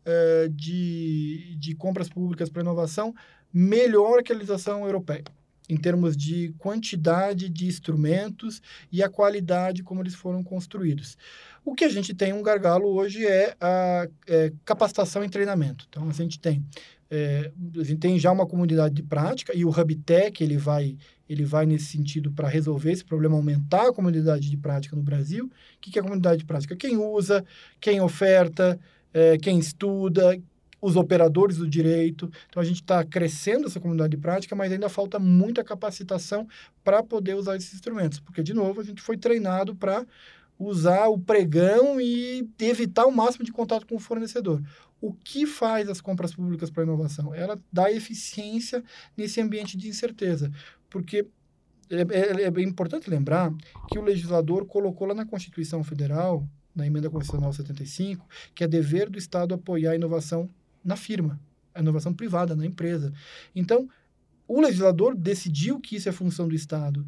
uh, 0.05 0.49
de, 0.49 1.55
de 1.57 1.75
compras 1.75 2.09
públicas 2.09 2.49
para 2.49 2.61
inovação 2.61 3.13
melhor 3.53 4.21
que 4.21 4.33
a 4.33 4.35
legislação 4.35 4.85
europeia 4.85 5.23
em 5.67 5.77
termos 5.77 6.15
de 6.15 6.53
quantidade 6.57 7.49
de 7.49 7.65
instrumentos 7.65 8.61
e 8.91 9.01
a 9.01 9.09
qualidade 9.09 9.83
como 9.83 10.01
eles 10.01 10.13
foram 10.13 10.43
construídos. 10.43 11.17
O 11.63 11.73
que 11.73 11.83
a 11.83 11.89
gente 11.89 12.13
tem 12.13 12.33
um 12.33 12.43
gargalo 12.43 12.87
hoje 12.87 13.25
é 13.25 13.55
a 13.59 14.07
é, 14.27 14.53
capacitação 14.63 15.23
e 15.23 15.29
treinamento. 15.29 15.87
Então, 15.89 16.07
a 16.07 16.13
gente 16.13 16.39
tem 16.39 16.63
é, 17.09 17.51
a 17.77 17.83
gente 17.83 17.99
tem 17.99 18.17
já 18.19 18.31
uma 18.31 18.47
comunidade 18.47 18.95
de 18.95 19.03
prática 19.03 19.53
e 19.55 19.63
o 19.63 19.69
HubTech 19.69 20.43
ele 20.43 20.57
vai 20.57 20.97
ele 21.27 21.43
vai 21.43 21.65
nesse 21.65 21.85
sentido 21.85 22.31
para 22.31 22.47
resolver 22.47 22.91
esse 22.91 23.03
problema, 23.03 23.35
aumentar 23.35 23.87
a 23.87 23.93
comunidade 23.93 24.47
de 24.47 24.57
prática 24.57 24.95
no 24.95 25.01
Brasil. 25.01 25.45
O 25.45 25.49
que, 25.81 25.89
que 25.89 25.97
é 25.97 26.01
a 26.01 26.03
comunidade 26.03 26.39
de 26.39 26.45
prática? 26.45 26.75
Quem 26.75 26.97
usa, 26.97 27.43
quem 27.81 27.99
oferta, 27.99 28.79
é, 29.11 29.35
quem 29.35 29.57
estuda, 29.57 30.39
os 30.79 30.95
operadores 30.95 31.57
do 31.57 31.67
direito. 31.67 32.29
Então, 32.47 32.61
a 32.61 32.65
gente 32.65 32.81
está 32.81 33.03
crescendo 33.03 33.65
essa 33.65 33.79
comunidade 33.79 34.11
de 34.11 34.21
prática, 34.21 34.55
mas 34.55 34.71
ainda 34.71 34.87
falta 34.87 35.17
muita 35.17 35.63
capacitação 35.63 36.47
para 36.83 37.01
poder 37.01 37.33
usar 37.33 37.55
esses 37.55 37.73
instrumentos. 37.73 38.19
Porque, 38.19 38.43
de 38.43 38.53
novo, 38.53 38.81
a 38.81 38.83
gente 38.83 39.01
foi 39.01 39.17
treinado 39.17 39.75
para 39.75 40.05
usar 40.59 41.07
o 41.07 41.17
pregão 41.17 41.99
e 41.99 42.47
evitar 42.59 43.05
o 43.05 43.11
máximo 43.11 43.43
de 43.43 43.51
contato 43.51 43.85
com 43.85 43.95
o 43.95 43.99
fornecedor. 43.99 44.61
O 45.01 45.13
que 45.13 45.45
faz 45.45 45.89
as 45.89 46.01
compras 46.01 46.33
públicas 46.33 46.69
para 46.69 46.83
inovação? 46.83 47.33
Ela 47.33 47.61
dá 47.71 47.91
eficiência 47.91 48.83
nesse 49.15 49.41
ambiente 49.41 49.77
de 49.77 49.87
incerteza, 49.87 50.51
porque 50.89 51.27
é, 51.89 52.01
é, 52.01 52.43
é 52.43 52.61
importante 52.61 53.09
lembrar 53.09 53.53
que 53.89 53.99
o 53.99 54.01
legislador 54.01 54.65
colocou 54.65 55.07
lá 55.07 55.13
na 55.13 55.25
Constituição 55.25 55.83
Federal, 55.83 56.47
na 56.75 56.85
emenda 56.85 57.09
constitucional 57.09 57.53
75, 57.53 58.27
que 58.53 58.63
é 58.63 58.67
dever 58.67 59.09
do 59.09 59.17
Estado 59.17 59.53
apoiar 59.53 59.91
a 59.91 59.95
inovação 59.95 60.49
na 60.83 60.95
firma, 60.95 61.39
a 61.73 61.79
inovação 61.79 62.13
privada, 62.13 62.55
na 62.55 62.65
empresa. 62.65 63.13
Então, 63.55 63.87
o 64.47 64.61
legislador 64.61 65.15
decidiu 65.15 65.79
que 65.79 65.95
isso 65.95 66.09
é 66.09 66.11
função 66.11 66.47
do 66.47 66.55
Estado. 66.55 67.05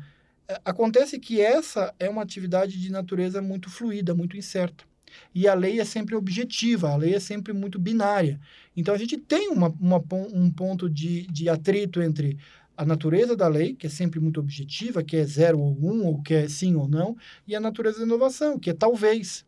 É, 0.48 0.60
acontece 0.64 1.20
que 1.20 1.42
essa 1.42 1.94
é 2.00 2.10
uma 2.10 2.22
atividade 2.22 2.80
de 2.80 2.92
natureza 2.92 3.42
muito 3.42 3.70
fluida, 3.70 4.16
muito 4.16 4.38
incerta. 4.38 4.84
E 5.34 5.48
a 5.48 5.54
lei 5.54 5.80
é 5.80 5.86
sempre 5.86 6.16
objetiva, 6.16 6.90
a 6.90 6.96
lei 6.96 7.16
é 7.16 7.20
sempre 7.20 7.54
muito 7.54 7.80
binária. 7.80 8.40
Então, 8.76 8.94
a 8.94 8.98
gente 8.98 9.18
tem 9.18 9.50
uma, 9.50 9.70
uma, 9.80 10.04
um 10.34 10.52
ponto 10.52 10.90
de, 10.90 11.28
de 11.28 11.50
atrito 11.50 12.02
entre 12.02 12.38
a 12.76 12.86
natureza 12.86 13.36
da 13.36 13.48
lei, 13.48 13.74
que 13.74 13.88
é 13.88 13.90
sempre 13.90 14.20
muito 14.20 14.40
objetiva, 14.40 15.04
que 15.04 15.18
é 15.18 15.24
zero 15.26 15.60
ou 15.60 15.76
um, 15.82 16.06
ou 16.06 16.22
que 16.22 16.34
é 16.34 16.48
sim 16.48 16.76
ou 16.76 16.88
não, 16.88 17.18
e 17.48 17.56
a 17.56 17.60
natureza 17.60 18.00
da 18.00 18.06
inovação, 18.06 18.60
que 18.60 18.70
é 18.70 18.74
talvez. 18.74 19.44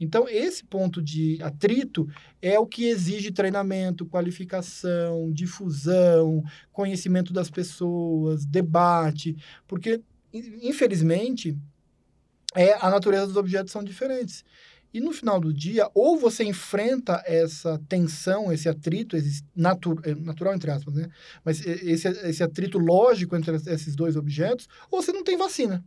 Então, 0.00 0.28
esse 0.28 0.64
ponto 0.64 1.02
de 1.02 1.38
atrito 1.42 2.08
é 2.40 2.58
o 2.58 2.66
que 2.66 2.84
exige 2.84 3.32
treinamento, 3.32 4.06
qualificação, 4.06 5.32
difusão, 5.32 6.44
conhecimento 6.70 7.32
das 7.32 7.50
pessoas, 7.50 8.46
debate, 8.46 9.36
porque, 9.66 10.00
infelizmente, 10.32 11.58
é, 12.54 12.74
a 12.80 12.88
natureza 12.90 13.26
dos 13.26 13.36
objetos 13.36 13.72
são 13.72 13.82
diferentes. 13.82 14.44
E 14.92 15.00
no 15.00 15.12
final 15.12 15.38
do 15.38 15.52
dia, 15.52 15.88
ou 15.94 16.16
você 16.18 16.44
enfrenta 16.44 17.22
essa 17.26 17.80
tensão, 17.88 18.50
esse 18.50 18.68
atrito 18.68 19.16
esse 19.16 19.42
natu 19.54 19.98
é, 20.02 20.14
natural, 20.14 20.54
entre 20.54 20.70
aspas, 20.70 20.94
né? 20.94 21.08
Mas 21.44 21.64
esse, 21.66 22.08
esse 22.08 22.42
atrito 22.42 22.78
lógico 22.78 23.36
entre 23.36 23.54
esses 23.54 23.94
dois 23.94 24.16
objetos, 24.16 24.66
ou 24.90 25.02
você 25.02 25.12
não 25.12 25.22
tem 25.22 25.36
vacina 25.36 25.84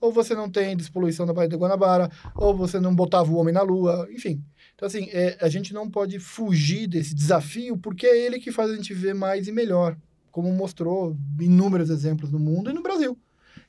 ou 0.00 0.10
você 0.10 0.34
não 0.34 0.48
tem 0.48 0.76
despoluição 0.76 1.26
da 1.26 1.32
Baía 1.32 1.48
de 1.48 1.56
Guanabara, 1.56 2.10
ou 2.34 2.56
você 2.56 2.80
não 2.80 2.94
botava 2.94 3.30
o 3.30 3.36
homem 3.36 3.52
na 3.52 3.62
lua, 3.62 4.08
enfim. 4.10 4.42
Então, 4.74 4.86
assim, 4.86 5.08
é, 5.10 5.36
a 5.40 5.48
gente 5.48 5.74
não 5.74 5.90
pode 5.90 6.18
fugir 6.18 6.86
desse 6.86 7.14
desafio, 7.14 7.76
porque 7.76 8.06
é 8.06 8.18
ele 8.18 8.40
que 8.40 8.50
faz 8.50 8.70
a 8.70 8.76
gente 8.76 8.94
ver 8.94 9.14
mais 9.14 9.46
e 9.46 9.52
melhor, 9.52 9.96
como 10.30 10.50
mostrou 10.52 11.16
inúmeros 11.38 11.90
exemplos 11.90 12.32
no 12.32 12.38
mundo 12.38 12.70
e 12.70 12.72
no 12.72 12.82
Brasil. 12.82 13.18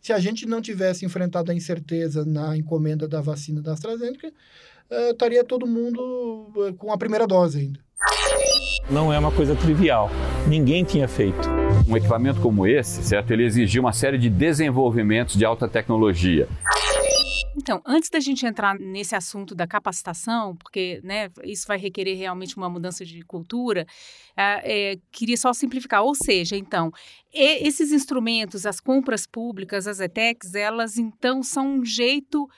Se 0.02 0.12
a 0.12 0.20
gente 0.20 0.48
não 0.48 0.62
tivesse 0.62 1.06
enfrentado 1.06 1.52
a 1.52 1.56
incerteza 1.56 2.26
na 2.26 2.58
encomenda 2.58 3.08
da 3.08 3.22
vacina 3.22 3.62
da 3.62 3.74
AstraZeneca, 3.74 4.30
uh, 4.30 5.12
estaria 5.12 5.44
todo 5.44 5.68
mundo 5.68 6.52
uh, 6.56 6.74
com 6.74 6.92
a 6.92 6.98
primeira 6.98 7.28
dose 7.28 7.60
ainda. 7.60 7.80
Não 8.90 9.14
é 9.14 9.20
uma 9.20 9.32
coisa 9.32 9.56
trivial. 9.56 10.10
Ninguém 10.48 10.84
tinha 10.84 11.08
feito. 11.08 11.48
Um 11.88 11.96
equipamento 11.96 12.42
como 12.42 12.66
esse, 12.66 13.04
certo? 13.04 13.32
Ele 13.32 13.46
exigiu 13.46 13.84
uma 13.84 13.94
série 13.94 14.18
de 14.18 14.28
desenvolvimentos 14.28 15.36
de 15.36 15.46
alta 15.46 15.68
tecnologia. 15.68 16.48
Então, 17.56 17.82
antes 17.86 18.10
da 18.10 18.20
gente 18.20 18.46
entrar 18.46 18.80
nesse 18.80 19.14
assunto 19.14 19.54
da 19.54 19.68
capacitação, 19.68 20.56
porque 20.56 21.02
né, 21.04 21.30
isso 21.44 21.68
vai 21.68 21.78
requerer 21.78 22.18
realmente 22.18 22.56
uma 22.56 22.70
mudança 22.70 23.06
de 23.06 23.22
cultura, 23.24 23.86
é, 24.38 24.92
é, 24.94 25.00
queria 25.12 25.36
só 25.36 25.52
simplificar. 25.52 26.02
Ou 26.02 26.16
seja, 26.16 26.56
então, 26.56 26.92
esses 27.34 27.92
instrumentos, 27.92 28.66
as 28.66 28.80
compras 28.80 29.28
públicas, 29.28 29.86
as 29.86 30.00
ETECs, 30.00 30.56
elas 30.56 30.98
então 30.98 31.44
são 31.44 31.80
um 31.80 31.86
jeito 31.86 32.50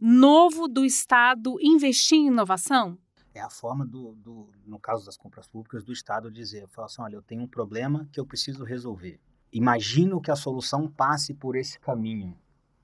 novo 0.00 0.66
do 0.66 0.84
Estado 0.84 1.56
investir 1.60 2.18
em 2.18 2.26
inovação? 2.26 2.98
é 3.32 3.40
a 3.40 3.50
forma 3.50 3.86
do, 3.86 4.14
do, 4.16 4.50
no 4.66 4.78
caso 4.78 5.06
das 5.06 5.16
compras 5.16 5.46
públicas, 5.46 5.84
do 5.84 5.92
Estado 5.92 6.30
dizer, 6.30 6.66
falar 6.68 6.86
assim, 6.86 7.02
olha, 7.02 7.14
eu 7.14 7.22
tenho 7.22 7.42
um 7.42 7.48
problema 7.48 8.08
que 8.12 8.18
eu 8.18 8.26
preciso 8.26 8.64
resolver. 8.64 9.20
Imagino 9.52 10.20
que 10.20 10.30
a 10.30 10.36
solução 10.36 10.88
passe 10.88 11.34
por 11.34 11.56
esse 11.56 11.78
caminho. 11.78 12.36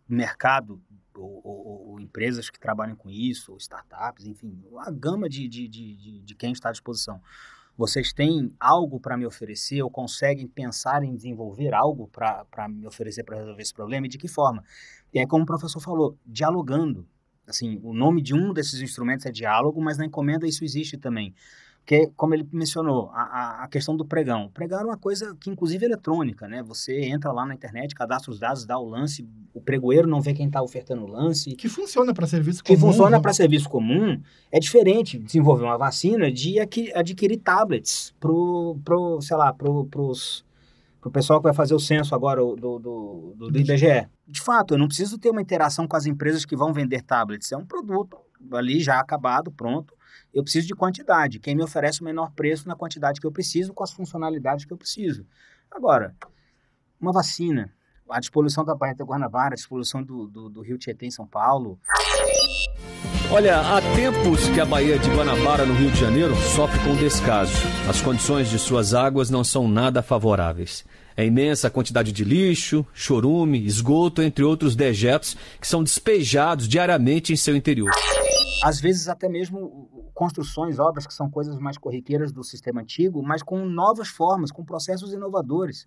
Mercado, 0.08 0.80
ou, 1.18 1.40
ou, 1.44 1.88
ou 1.90 2.00
empresas 2.00 2.50
que 2.50 2.58
trabalham 2.58 2.96
com 2.96 3.10
isso, 3.10 3.52
ou 3.52 3.58
startups, 3.58 4.26
enfim, 4.26 4.62
a 4.78 4.90
gama 4.90 5.28
de, 5.28 5.48
de, 5.48 5.68
de, 5.68 6.20
de 6.22 6.34
quem 6.34 6.52
está 6.52 6.68
à 6.68 6.72
disposição. 6.72 7.20
Vocês 7.76 8.12
têm 8.12 8.54
algo 8.58 8.98
para 8.98 9.16
me 9.16 9.26
oferecer 9.26 9.82
ou 9.82 9.90
conseguem 9.90 10.48
pensar 10.48 11.02
em 11.02 11.14
desenvolver 11.14 11.74
algo 11.74 12.08
para 12.08 12.68
me 12.68 12.86
oferecer 12.86 13.22
para 13.22 13.36
resolver 13.36 13.62
esse 13.62 13.74
problema 13.74 14.06
e 14.06 14.08
de 14.08 14.16
que 14.16 14.28
forma? 14.28 14.64
E 15.12 15.18
aí, 15.18 15.26
como 15.26 15.44
o 15.44 15.46
professor 15.46 15.80
falou, 15.80 16.16
dialogando, 16.24 17.06
Assim, 17.46 17.78
o 17.82 17.94
nome 17.94 18.20
de 18.20 18.34
um 18.34 18.52
desses 18.52 18.80
instrumentos 18.80 19.24
é 19.24 19.30
diálogo, 19.30 19.80
mas 19.80 19.96
na 19.96 20.04
encomenda 20.04 20.48
isso 20.48 20.64
existe 20.64 20.98
também. 20.98 21.32
Porque, 21.86 22.10
como 22.16 22.34
ele 22.34 22.48
mencionou, 22.52 23.10
a, 23.14 23.62
a 23.62 23.68
questão 23.68 23.96
do 23.96 24.04
pregão. 24.04 24.46
O 24.46 24.50
pregão 24.50 24.80
é 24.80 24.84
uma 24.84 24.96
coisa 24.96 25.36
que, 25.38 25.48
inclusive, 25.48 25.84
é 25.84 25.88
eletrônica, 25.88 26.48
né? 26.48 26.60
Você 26.64 27.04
entra 27.04 27.30
lá 27.30 27.46
na 27.46 27.54
internet, 27.54 27.94
cadastra 27.94 28.32
os 28.32 28.40
dados, 28.40 28.66
dá 28.66 28.76
o 28.76 28.88
lance, 28.88 29.24
o 29.54 29.60
pregoeiro 29.60 30.08
não 30.08 30.20
vê 30.20 30.34
quem 30.34 30.48
está 30.48 30.60
ofertando 30.60 31.04
o 31.04 31.06
lance. 31.06 31.54
Que 31.54 31.68
funciona 31.68 32.12
para 32.12 32.26
serviço 32.26 32.64
comum. 32.64 32.74
Que 32.74 32.80
funciona 32.80 33.20
para 33.20 33.32
serviço 33.32 33.68
comum. 33.68 34.20
É 34.50 34.58
diferente 34.58 35.16
desenvolver 35.16 35.62
uma 35.62 35.78
vacina 35.78 36.28
de 36.28 36.56
adquirir 36.58 37.36
tablets 37.36 38.12
pro, 38.18 38.76
pro 38.84 39.20
sei 39.20 39.36
lá, 39.36 39.52
pro, 39.52 39.86
pros 39.86 40.44
para 41.00 41.08
o 41.08 41.12
pessoal 41.12 41.38
que 41.38 41.44
vai 41.44 41.54
fazer 41.54 41.74
o 41.74 41.78
censo 41.78 42.16
agora 42.16 42.40
do, 42.40 42.56
do, 42.56 42.78
do, 42.80 43.48
do 43.48 43.58
IBGE. 43.60 44.08
De 44.26 44.40
fato, 44.40 44.74
eu 44.74 44.78
não 44.78 44.88
preciso 44.88 45.18
ter 45.18 45.30
uma 45.30 45.40
interação 45.40 45.86
com 45.86 45.96
as 45.96 46.04
empresas 46.04 46.44
que 46.44 46.56
vão 46.56 46.72
vender 46.72 47.02
tablets. 47.02 47.52
É 47.52 47.56
um 47.56 47.64
produto 47.64 48.16
ali 48.52 48.80
já 48.80 48.98
acabado, 48.98 49.52
pronto. 49.52 49.95
Eu 50.32 50.42
preciso 50.42 50.66
de 50.66 50.74
quantidade. 50.74 51.38
Quem 51.38 51.54
me 51.54 51.62
oferece 51.62 52.00
o 52.00 52.04
menor 52.04 52.32
preço 52.32 52.68
na 52.68 52.76
quantidade 52.76 53.20
que 53.20 53.26
eu 53.26 53.32
preciso, 53.32 53.72
com 53.72 53.82
as 53.82 53.92
funcionalidades 53.92 54.64
que 54.64 54.72
eu 54.72 54.76
preciso. 54.76 55.26
Agora, 55.70 56.14
uma 57.00 57.12
vacina, 57.12 57.72
a 58.08 58.20
despoluição 58.20 58.64
da 58.64 58.74
Baía 58.74 58.94
de 58.94 59.02
Guanabara, 59.02 59.54
a 59.54 59.56
despoluição 59.56 60.02
do, 60.02 60.26
do, 60.26 60.48
do 60.48 60.60
Rio 60.62 60.78
Tietê 60.78 61.06
em 61.06 61.10
São 61.10 61.26
Paulo. 61.26 61.78
Olha, 63.30 63.58
há 63.58 63.80
tempos 63.96 64.48
que 64.50 64.60
a 64.60 64.64
Baía 64.64 64.98
de 64.98 65.10
Guanabara, 65.10 65.66
no 65.66 65.74
Rio 65.74 65.90
de 65.90 65.98
Janeiro, 65.98 66.36
sofre 66.36 66.78
com 66.84 66.94
descaso. 66.94 67.52
As 67.88 68.00
condições 68.00 68.48
de 68.48 68.58
suas 68.58 68.94
águas 68.94 69.30
não 69.30 69.42
são 69.42 69.66
nada 69.66 70.00
favoráveis. 70.00 70.84
É 71.16 71.24
imensa 71.24 71.70
quantidade 71.70 72.12
de 72.12 72.22
lixo, 72.22 72.86
chorume, 72.94 73.64
esgoto, 73.66 74.22
entre 74.22 74.44
outros 74.44 74.76
dejetos 74.76 75.36
que 75.60 75.66
são 75.66 75.82
despejados 75.82 76.68
diariamente 76.68 77.32
em 77.32 77.36
seu 77.36 77.56
interior. 77.56 77.90
Às 78.66 78.80
vezes 78.80 79.06
até 79.06 79.28
mesmo 79.28 80.10
construções, 80.12 80.80
obras 80.80 81.06
que 81.06 81.14
são 81.14 81.30
coisas 81.30 81.56
mais 81.56 81.78
corriqueiras 81.78 82.32
do 82.32 82.42
sistema 82.42 82.80
antigo, 82.80 83.22
mas 83.22 83.40
com 83.40 83.64
novas 83.64 84.08
formas, 84.08 84.50
com 84.50 84.64
processos 84.64 85.12
inovadores. 85.12 85.86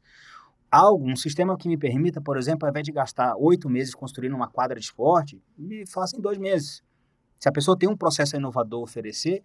Algo, 0.71 1.05
um 1.05 1.15
sistema 1.17 1.57
que 1.57 1.67
me 1.67 1.77
permita, 1.77 2.21
por 2.21 2.37
exemplo, 2.37 2.65
ao 2.65 2.69
invés 2.69 2.85
de 2.85 2.93
gastar 2.93 3.35
oito 3.37 3.69
meses 3.69 3.93
construindo 3.93 4.33
uma 4.33 4.47
quadra 4.47 4.79
de 4.79 4.85
esporte, 4.85 5.43
me 5.57 5.85
faça 5.85 6.15
em 6.15 6.21
dois 6.21 6.37
meses. 6.37 6.81
Se 7.37 7.49
a 7.49 7.51
pessoa 7.51 7.77
tem 7.77 7.89
um 7.89 7.97
processo 7.97 8.37
inovador 8.37 8.79
a 8.79 8.83
oferecer, 8.83 9.43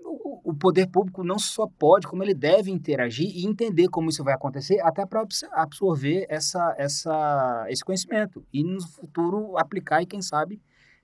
o, 0.00 0.52
poder 0.52 0.88
público 0.88 1.22
não 1.22 1.38
só 1.38 1.68
pode, 1.78 2.08
como 2.08 2.24
ele 2.24 2.34
deve 2.34 2.72
interagir 2.72 3.30
e 3.36 3.46
entender 3.46 3.86
como 3.86 4.10
isso 4.10 4.24
vai 4.24 4.34
acontecer, 4.34 4.80
até 4.80 5.06
para 5.06 5.22
absorver 5.52 6.26
essa, 6.28 6.74
essa, 6.76 7.66
esse 7.68 7.84
conhecimento 7.84 8.44
e 8.52 8.64
no 8.64 8.84
futuro 8.84 9.56
aplicar 9.56 10.02
e, 10.02 10.06
quem 10.06 10.20
sabe, 10.20 10.60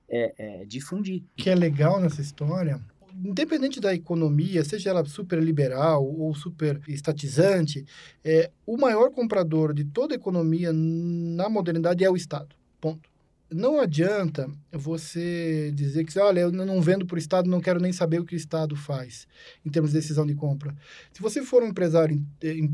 é, 0.08 0.34
é, 0.36 0.64
difundir. 0.64 1.22
O 1.22 1.42
que 1.42 1.50
é 1.50 1.54
legal 1.54 2.00
nessa 2.00 2.20
história 2.20 2.80
independente 3.22 3.80
da 3.80 3.94
economia, 3.94 4.64
seja 4.64 4.90
ela 4.90 5.04
super 5.04 5.40
liberal 5.42 6.04
ou 6.04 6.34
super 6.34 6.80
estatizante, 6.88 7.84
é, 8.24 8.50
o 8.66 8.76
maior 8.76 9.10
comprador 9.10 9.72
de 9.72 9.84
toda 9.84 10.14
economia 10.14 10.72
na 10.72 11.48
modernidade 11.48 12.04
é 12.04 12.10
o 12.10 12.16
Estado. 12.16 12.56
Ponto. 12.80 13.13
Não 13.50 13.78
adianta 13.78 14.50
você 14.72 15.70
dizer 15.74 16.04
que, 16.04 16.18
olha, 16.18 16.40
eu 16.40 16.52
não 16.52 16.80
vendo 16.80 17.06
para 17.06 17.16
o 17.16 17.18
Estado, 17.18 17.48
não 17.48 17.60
quero 17.60 17.80
nem 17.80 17.92
saber 17.92 18.20
o 18.20 18.24
que 18.24 18.34
o 18.34 18.36
Estado 18.36 18.74
faz 18.74 19.26
em 19.64 19.70
termos 19.70 19.92
de 19.92 19.98
decisão 19.98 20.26
de 20.26 20.34
compra. 20.34 20.74
Se 21.12 21.22
você 21.22 21.42
for 21.42 21.62
um 21.62 21.68
empresário, 21.68 22.20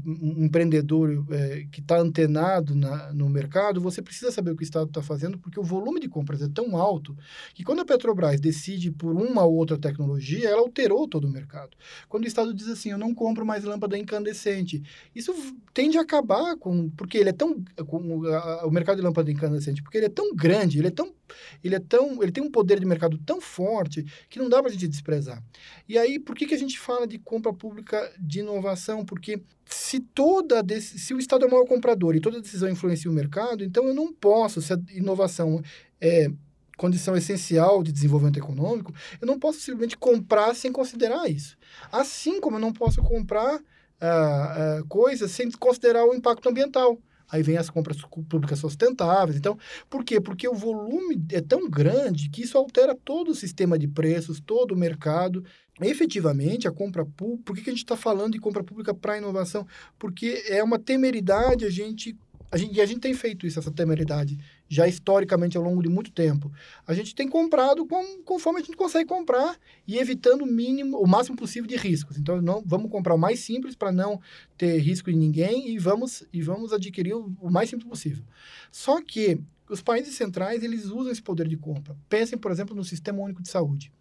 um 0.06 0.44
empreendedor 0.44 1.26
é, 1.30 1.66
que 1.70 1.80
está 1.80 1.98
antenado 1.98 2.74
na, 2.74 3.12
no 3.12 3.28
mercado, 3.28 3.80
você 3.80 4.00
precisa 4.00 4.32
saber 4.32 4.52
o 4.52 4.56
que 4.56 4.62
o 4.62 4.64
Estado 4.64 4.88
está 4.88 5.02
fazendo, 5.02 5.38
porque 5.38 5.60
o 5.60 5.62
volume 5.62 6.00
de 6.00 6.08
compras 6.08 6.40
é 6.40 6.48
tão 6.48 6.76
alto 6.76 7.16
que 7.54 7.64
quando 7.64 7.80
a 7.80 7.84
Petrobras 7.84 8.40
decide 8.40 8.90
por 8.90 9.14
uma 9.14 9.44
ou 9.44 9.54
outra 9.54 9.78
tecnologia, 9.78 10.48
ela 10.48 10.60
alterou 10.60 11.06
todo 11.06 11.26
o 11.26 11.30
mercado. 11.30 11.76
Quando 12.08 12.24
o 12.24 12.28
Estado 12.28 12.54
diz 12.54 12.68
assim, 12.68 12.90
eu 12.90 12.98
não 12.98 13.14
compro 13.14 13.44
mais 13.44 13.64
lâmpada 13.64 13.98
incandescente, 13.98 14.82
isso 15.14 15.34
tende 15.74 15.98
a 15.98 16.02
acabar 16.02 16.56
com, 16.56 16.88
porque 16.90 17.18
ele 17.18 17.30
é 17.30 17.32
tão, 17.32 17.62
com 17.86 18.24
a, 18.26 18.66
o 18.66 18.70
mercado 18.70 18.96
de 18.96 19.02
lâmpada 19.02 19.30
incandescente, 19.30 19.82
porque 19.82 19.98
ele 19.98 20.06
é 20.06 20.10
tão 20.10 20.34
grande, 20.34 20.59
ele 20.78 20.88
é 20.88 20.90
tão, 20.90 21.14
ele 21.62 21.74
é 21.74 21.78
tão, 21.78 22.22
ele 22.22 22.32
tem 22.32 22.42
um 22.42 22.50
poder 22.50 22.80
de 22.80 22.86
mercado 22.86 23.18
tão 23.18 23.40
forte 23.40 24.04
que 24.28 24.38
não 24.38 24.48
dá 24.48 24.60
para 24.60 24.70
a 24.70 24.72
gente 24.72 24.88
desprezar. 24.88 25.42
E 25.88 25.98
aí, 25.98 26.18
por 26.18 26.34
que, 26.34 26.46
que 26.46 26.54
a 26.54 26.58
gente 26.58 26.78
fala 26.78 27.06
de 27.06 27.18
compra 27.18 27.52
pública 27.52 28.12
de 28.18 28.40
inovação? 28.40 29.04
Porque 29.04 29.42
se 29.66 30.00
toda 30.00 30.64
se 30.80 31.14
o 31.14 31.18
Estado 31.18 31.44
é 31.44 31.48
o 31.48 31.50
maior 31.50 31.66
comprador 31.66 32.16
e 32.16 32.20
toda 32.20 32.40
decisão 32.40 32.68
influencia 32.68 33.10
o 33.10 33.14
mercado, 33.14 33.64
então 33.64 33.86
eu 33.86 33.94
não 33.94 34.12
posso, 34.12 34.60
se 34.60 34.72
a 34.72 34.78
inovação 34.90 35.62
é 36.00 36.30
condição 36.76 37.14
essencial 37.14 37.82
de 37.82 37.92
desenvolvimento 37.92 38.38
econômico, 38.38 38.94
eu 39.20 39.26
não 39.26 39.38
posso 39.38 39.60
simplesmente 39.60 39.98
comprar 39.98 40.54
sem 40.54 40.72
considerar 40.72 41.30
isso. 41.30 41.58
Assim 41.92 42.40
como 42.40 42.56
eu 42.56 42.60
não 42.60 42.72
posso 42.72 43.02
comprar 43.02 43.60
ah, 44.00 44.78
ah, 44.78 44.82
coisas 44.88 45.30
sem 45.30 45.50
considerar 45.50 46.06
o 46.06 46.14
impacto 46.14 46.48
ambiental. 46.48 46.98
Aí 47.30 47.42
vem 47.42 47.56
as 47.56 47.70
compras 47.70 47.98
públicas 48.28 48.58
sustentáveis. 48.58 49.36
Então, 49.36 49.58
por 49.88 50.04
quê? 50.04 50.20
Porque 50.20 50.48
o 50.48 50.54
volume 50.54 51.22
é 51.30 51.40
tão 51.40 51.68
grande 51.68 52.28
que 52.28 52.42
isso 52.42 52.58
altera 52.58 52.94
todo 52.94 53.30
o 53.30 53.34
sistema 53.34 53.78
de 53.78 53.86
preços, 53.86 54.40
todo 54.40 54.72
o 54.72 54.78
mercado. 54.78 55.44
Efetivamente, 55.80 56.66
a 56.66 56.72
compra 56.72 57.04
pública. 57.04 57.42
Por 57.44 57.56
que, 57.56 57.62
que 57.62 57.70
a 57.70 57.72
gente 57.72 57.84
está 57.84 57.96
falando 57.96 58.32
de 58.32 58.40
compra 58.40 58.64
pública 58.64 58.92
para 58.92 59.18
inovação? 59.18 59.66
Porque 59.98 60.44
é 60.48 60.62
uma 60.62 60.78
temeridade 60.78 61.64
a 61.64 61.70
gente 61.70 62.16
a 62.52 62.56
gente, 62.56 62.76
e 62.76 62.80
a 62.80 62.86
gente 62.86 63.00
tem 63.00 63.14
feito 63.14 63.46
isso, 63.46 63.60
essa 63.60 63.70
temeridade, 63.70 64.36
já 64.70 64.86
historicamente 64.86 65.56
ao 65.56 65.64
longo 65.64 65.82
de 65.82 65.88
muito 65.88 66.12
tempo. 66.12 66.50
A 66.86 66.94
gente 66.94 67.12
tem 67.12 67.28
comprado 67.28 67.84
com, 67.84 68.22
conforme 68.22 68.60
a 68.60 68.62
gente 68.62 68.76
consegue 68.76 69.08
comprar 69.08 69.58
e 69.86 69.98
evitando 69.98 70.42
o 70.42 70.46
mínimo, 70.46 70.96
o 70.96 71.08
máximo 71.08 71.36
possível 71.36 71.68
de 71.68 71.74
riscos. 71.76 72.16
Então, 72.16 72.40
não, 72.40 72.62
vamos 72.64 72.88
comprar 72.88 73.16
o 73.16 73.18
mais 73.18 73.40
simples 73.40 73.74
para 73.74 73.90
não 73.90 74.20
ter 74.56 74.78
risco 74.78 75.10
de 75.10 75.18
ninguém 75.18 75.68
e 75.70 75.78
vamos, 75.78 76.22
e 76.32 76.40
vamos 76.40 76.72
adquirir 76.72 77.14
o, 77.14 77.34
o 77.40 77.50
mais 77.50 77.68
simples 77.68 77.88
possível. 77.88 78.24
Só 78.70 79.02
que 79.02 79.40
os 79.68 79.80
países 79.80 80.14
centrais, 80.14 80.62
eles 80.62 80.86
usam 80.86 81.12
esse 81.12 81.22
poder 81.22 81.48
de 81.48 81.56
compra. 81.56 81.96
Pensem, 82.08 82.38
por 82.38 82.50
exemplo, 82.50 82.74
no 82.74 82.84
Sistema 82.84 83.20
Único 83.20 83.42
de 83.42 83.48
Saúde. 83.48 83.92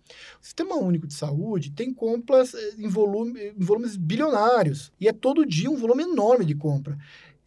O 0.42 0.46
Sistema 0.46 0.76
Único 0.76 1.08
de 1.08 1.14
Saúde 1.14 1.72
tem 1.72 1.94
compras 1.94 2.54
eh, 2.54 2.76
em, 2.78 2.88
volume, 2.88 3.54
em 3.56 3.64
volumes 3.64 3.96
bilionários. 3.96 4.92
E 5.00 5.08
é 5.08 5.14
todo 5.14 5.46
dia 5.46 5.70
um 5.70 5.76
volume 5.76 6.04
enorme 6.04 6.46
de 6.46 6.56
compra. 6.56 6.98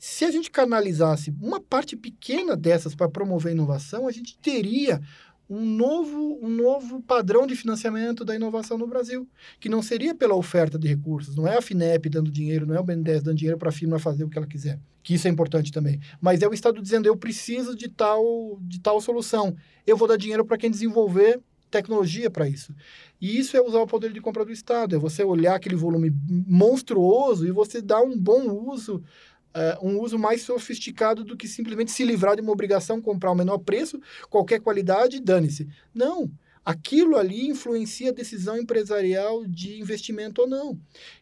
Se 0.04 0.24
a 0.24 0.32
gente 0.32 0.50
canalizasse 0.50 1.32
uma 1.40 1.60
parte 1.60 1.96
pequena 1.96 2.56
dessas 2.56 2.92
para 2.92 3.08
promover 3.08 3.52
a 3.52 3.54
inovação, 3.54 4.08
a 4.08 4.10
gente 4.10 4.36
teria 4.36 5.00
um 5.48 5.64
novo, 5.64 6.40
um 6.42 6.48
novo 6.48 7.00
padrão 7.00 7.46
de 7.46 7.54
financiamento 7.54 8.24
da 8.24 8.34
inovação 8.34 8.76
no 8.76 8.88
Brasil, 8.88 9.28
que 9.60 9.68
não 9.68 9.80
seria 9.80 10.12
pela 10.12 10.34
oferta 10.34 10.76
de 10.76 10.88
recursos, 10.88 11.36
não 11.36 11.46
é 11.46 11.56
a 11.56 11.62
FINEP 11.62 12.08
dando 12.08 12.32
dinheiro, 12.32 12.66
não 12.66 12.74
é 12.74 12.80
o 12.80 12.82
BNDES 12.82 13.22
dando 13.22 13.36
dinheiro 13.36 13.56
para 13.56 13.68
a 13.68 13.72
firma 13.72 14.00
fazer 14.00 14.24
o 14.24 14.28
que 14.28 14.36
ela 14.36 14.46
quiser, 14.46 14.80
que 15.04 15.14
isso 15.14 15.28
é 15.28 15.30
importante 15.30 15.70
também, 15.70 16.00
mas 16.20 16.42
é 16.42 16.48
o 16.48 16.52
Estado 16.52 16.82
dizendo, 16.82 17.06
eu 17.06 17.16
preciso 17.16 17.76
de 17.76 17.88
tal, 17.88 18.58
de 18.60 18.80
tal 18.80 19.00
solução, 19.00 19.54
eu 19.86 19.96
vou 19.96 20.08
dar 20.08 20.16
dinheiro 20.16 20.44
para 20.44 20.58
quem 20.58 20.68
desenvolver 20.68 21.40
tecnologia 21.70 22.30
para 22.30 22.46
isso. 22.46 22.74
E 23.20 23.38
isso 23.38 23.56
é 23.56 23.62
usar 23.62 23.80
o 23.80 23.86
poder 23.86 24.12
de 24.12 24.20
compra 24.20 24.44
do 24.44 24.52
Estado, 24.52 24.94
é 24.94 24.98
você 24.98 25.24
olhar 25.24 25.54
aquele 25.54 25.74
volume 25.74 26.12
monstruoso 26.28 27.46
e 27.46 27.50
você 27.50 27.80
dar 27.80 28.02
um 28.02 28.16
bom 28.16 28.50
uso 28.68 29.02
uh, 29.54 29.86
um 29.86 30.00
uso 30.00 30.18
mais 30.18 30.42
sofisticado 30.42 31.24
do 31.24 31.36
que 31.36 31.46
simplesmente 31.46 31.90
se 31.90 32.04
livrar 32.04 32.36
de 32.36 32.42
uma 32.42 32.52
obrigação, 32.52 33.00
comprar 33.00 33.30
o 33.30 33.34
menor 33.34 33.58
preço, 33.58 34.00
qualquer 34.28 34.60
qualidade, 34.60 35.20
dane-se. 35.20 35.68
Não. 35.94 36.30
Aquilo 36.64 37.16
ali 37.16 37.48
influencia 37.48 38.10
a 38.10 38.14
decisão 38.14 38.56
empresarial 38.56 39.44
de 39.46 39.80
investimento 39.80 40.42
ou 40.42 40.48
não. 40.48 40.78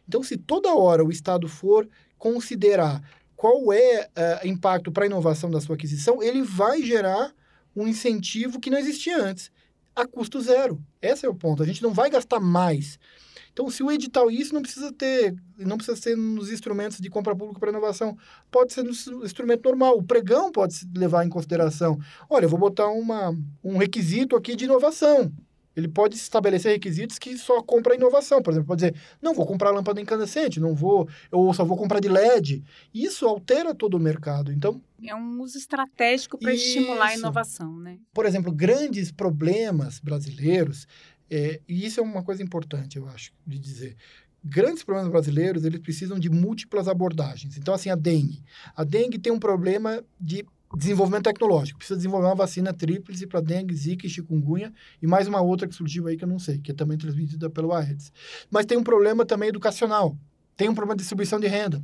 Então, 0.07 0.21
se 0.21 0.37
toda 0.37 0.75
hora 0.75 1.03
o 1.03 1.11
Estado 1.11 1.47
for 1.47 1.89
considerar 2.17 3.01
qual 3.35 3.73
é 3.73 4.07
o 4.43 4.45
uh, 4.45 4.47
impacto 4.47 4.91
para 4.91 5.03
a 5.03 5.07
inovação 5.07 5.49
da 5.49 5.59
sua 5.59 5.75
aquisição, 5.75 6.21
ele 6.21 6.43
vai 6.43 6.83
gerar 6.83 7.33
um 7.75 7.87
incentivo 7.87 8.59
que 8.59 8.69
não 8.69 8.77
existia 8.77 9.17
antes, 9.17 9.51
a 9.95 10.05
custo 10.05 10.39
zero. 10.39 10.79
Esse 11.01 11.25
é 11.25 11.29
o 11.29 11.33
ponto. 11.33 11.63
A 11.63 11.65
gente 11.65 11.81
não 11.81 11.91
vai 11.91 12.09
gastar 12.09 12.39
mais. 12.39 12.99
Então, 13.53 13.69
se 13.69 13.83
o 13.83 13.91
edital, 13.91 14.31
isso 14.31 14.53
não 14.53 14.61
precisa 14.61 14.91
ter, 14.93 15.35
não 15.57 15.77
precisa 15.77 15.99
ser 15.99 16.15
nos 16.15 16.51
instrumentos 16.51 16.99
de 16.99 17.09
compra 17.09 17.35
pública 17.35 17.59
para 17.59 17.69
inovação, 17.69 18.17
pode 18.49 18.73
ser 18.73 18.83
no 18.83 18.91
instrumento 19.25 19.63
normal. 19.65 19.97
O 19.97 20.03
pregão 20.03 20.51
pode 20.51 20.73
se 20.73 20.87
levar 20.95 21.25
em 21.25 21.29
consideração. 21.29 21.99
Olha, 22.29 22.45
eu 22.45 22.49
vou 22.49 22.59
botar 22.59 22.87
uma, 22.87 23.37
um 23.63 23.77
requisito 23.77 24.35
aqui 24.35 24.55
de 24.55 24.65
inovação. 24.65 25.31
Ele 25.75 25.87
pode 25.87 26.15
estabelecer 26.15 26.73
requisitos 26.73 27.17
que 27.17 27.37
só 27.37 27.61
compra 27.61 27.95
inovação. 27.95 28.41
Por 28.41 28.51
exemplo, 28.51 28.67
pode 28.67 28.81
dizer, 28.81 28.95
não 29.21 29.33
vou 29.33 29.45
comprar 29.45 29.71
lâmpada 29.71 30.01
incandescente, 30.01 30.59
não 30.59 30.75
vou, 30.75 31.07
ou 31.31 31.53
só 31.53 31.63
vou 31.63 31.77
comprar 31.77 31.99
de 31.99 32.09
LED. 32.09 32.63
Isso 32.93 33.25
altera 33.25 33.73
todo 33.73 33.95
o 33.95 33.99
mercado. 33.99 34.51
Então, 34.51 34.81
é 35.03 35.15
um 35.15 35.41
uso 35.41 35.57
estratégico 35.57 36.37
para 36.37 36.53
estimular 36.53 37.07
a 37.07 37.15
inovação, 37.15 37.77
né? 37.77 37.97
Por 38.13 38.25
exemplo, 38.25 38.51
grandes 38.51 39.11
problemas 39.11 39.99
brasileiros 39.99 40.85
é, 41.31 41.61
e 41.65 41.85
isso 41.85 42.01
é 42.01 42.03
uma 42.03 42.21
coisa 42.21 42.43
importante, 42.43 42.97
eu 42.97 43.07
acho, 43.07 43.31
de 43.47 43.57
dizer. 43.57 43.95
Grandes 44.43 44.83
problemas 44.83 45.09
brasileiros, 45.09 45.63
eles 45.63 45.79
precisam 45.79 46.19
de 46.19 46.29
múltiplas 46.29 46.89
abordagens. 46.89 47.57
Então, 47.57 47.73
assim, 47.73 47.89
a 47.89 47.95
dengue. 47.95 48.43
A 48.75 48.83
dengue 48.83 49.17
tem 49.17 49.31
um 49.31 49.39
problema 49.39 50.03
de 50.19 50.45
desenvolvimento 50.75 51.23
tecnológico. 51.23 51.77
Precisa 51.77 51.95
desenvolver 51.95 52.27
uma 52.27 52.35
vacina 52.35 52.73
tríplice 52.73 53.25
para 53.25 53.39
dengue, 53.39 53.73
zika 53.73 54.05
e 54.05 54.09
chikungunya 54.09 54.73
e 55.01 55.07
mais 55.07 55.27
uma 55.27 55.39
outra 55.39 55.67
que 55.67 55.75
surgiu 55.75 56.07
aí 56.07 56.17
que 56.17 56.23
eu 56.25 56.27
não 56.27 56.39
sei, 56.39 56.57
que 56.59 56.71
é 56.71 56.73
também 56.73 56.97
transmitida 56.97 57.49
pelo 57.49 57.73
Aedes. 57.73 58.11
Mas 58.49 58.65
tem 58.65 58.77
um 58.77 58.83
problema 58.83 59.25
também 59.25 59.49
educacional. 59.49 60.17
Tem 60.57 60.67
um 60.67 60.75
problema 60.75 60.95
de 60.95 61.01
distribuição 61.01 61.39
de 61.39 61.47
renda. 61.47 61.81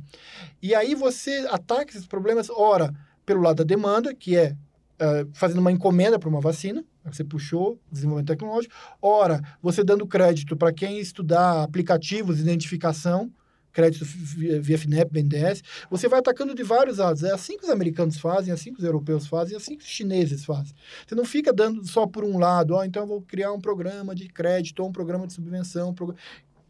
E 0.60 0.74
aí 0.74 0.94
você 0.94 1.46
ataca 1.50 1.90
esses 1.90 2.06
problemas, 2.06 2.50
ora, 2.50 2.94
pelo 3.24 3.40
lado 3.40 3.56
da 3.56 3.64
demanda, 3.64 4.14
que 4.14 4.36
é 4.36 4.52
uh, 4.52 5.28
fazendo 5.32 5.58
uma 5.58 5.72
encomenda 5.72 6.18
para 6.18 6.28
uma 6.28 6.40
vacina, 6.40 6.84
você 7.16 7.24
puxou 7.24 7.80
desenvolvimento 7.90 8.28
tecnológico. 8.28 8.74
Ora, 9.00 9.42
você 9.62 9.82
dando 9.84 10.06
crédito 10.06 10.56
para 10.56 10.72
quem 10.72 10.98
estudar 10.98 11.62
aplicativos 11.62 12.36
de 12.36 12.42
identificação, 12.42 13.30
crédito 13.72 14.04
via 14.04 14.76
FINEP, 14.76 15.12
BNDES, 15.12 15.62
você 15.90 16.08
vai 16.08 16.18
atacando 16.18 16.54
de 16.54 16.62
vários 16.62 16.98
lados. 16.98 17.22
É 17.22 17.32
assim 17.32 17.56
que 17.56 17.64
os 17.64 17.70
americanos 17.70 18.18
fazem, 18.18 18.50
é 18.50 18.54
assim 18.54 18.72
que 18.72 18.80
os 18.80 18.84
europeus 18.84 19.26
fazem, 19.26 19.54
é 19.54 19.56
assim 19.56 19.76
que 19.76 19.84
os 19.84 19.88
chineses 19.88 20.44
fazem. 20.44 20.74
Você 21.06 21.14
não 21.14 21.24
fica 21.24 21.52
dando 21.52 21.86
só 21.86 22.06
por 22.06 22.24
um 22.24 22.38
lado, 22.38 22.74
oh, 22.74 22.82
então 22.82 23.02
eu 23.02 23.06
vou 23.06 23.22
criar 23.22 23.52
um 23.52 23.60
programa 23.60 24.14
de 24.14 24.28
crédito 24.28 24.80
ou 24.80 24.88
um 24.88 24.92
programa 24.92 25.26
de 25.26 25.32
subvenção. 25.32 25.90
Um. 25.90 26.14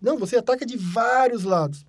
Não, 0.03 0.19
você 0.19 0.37
ataca 0.37 0.67
de 0.67 0.77
vários 0.77 1.45
lados. 1.45 1.87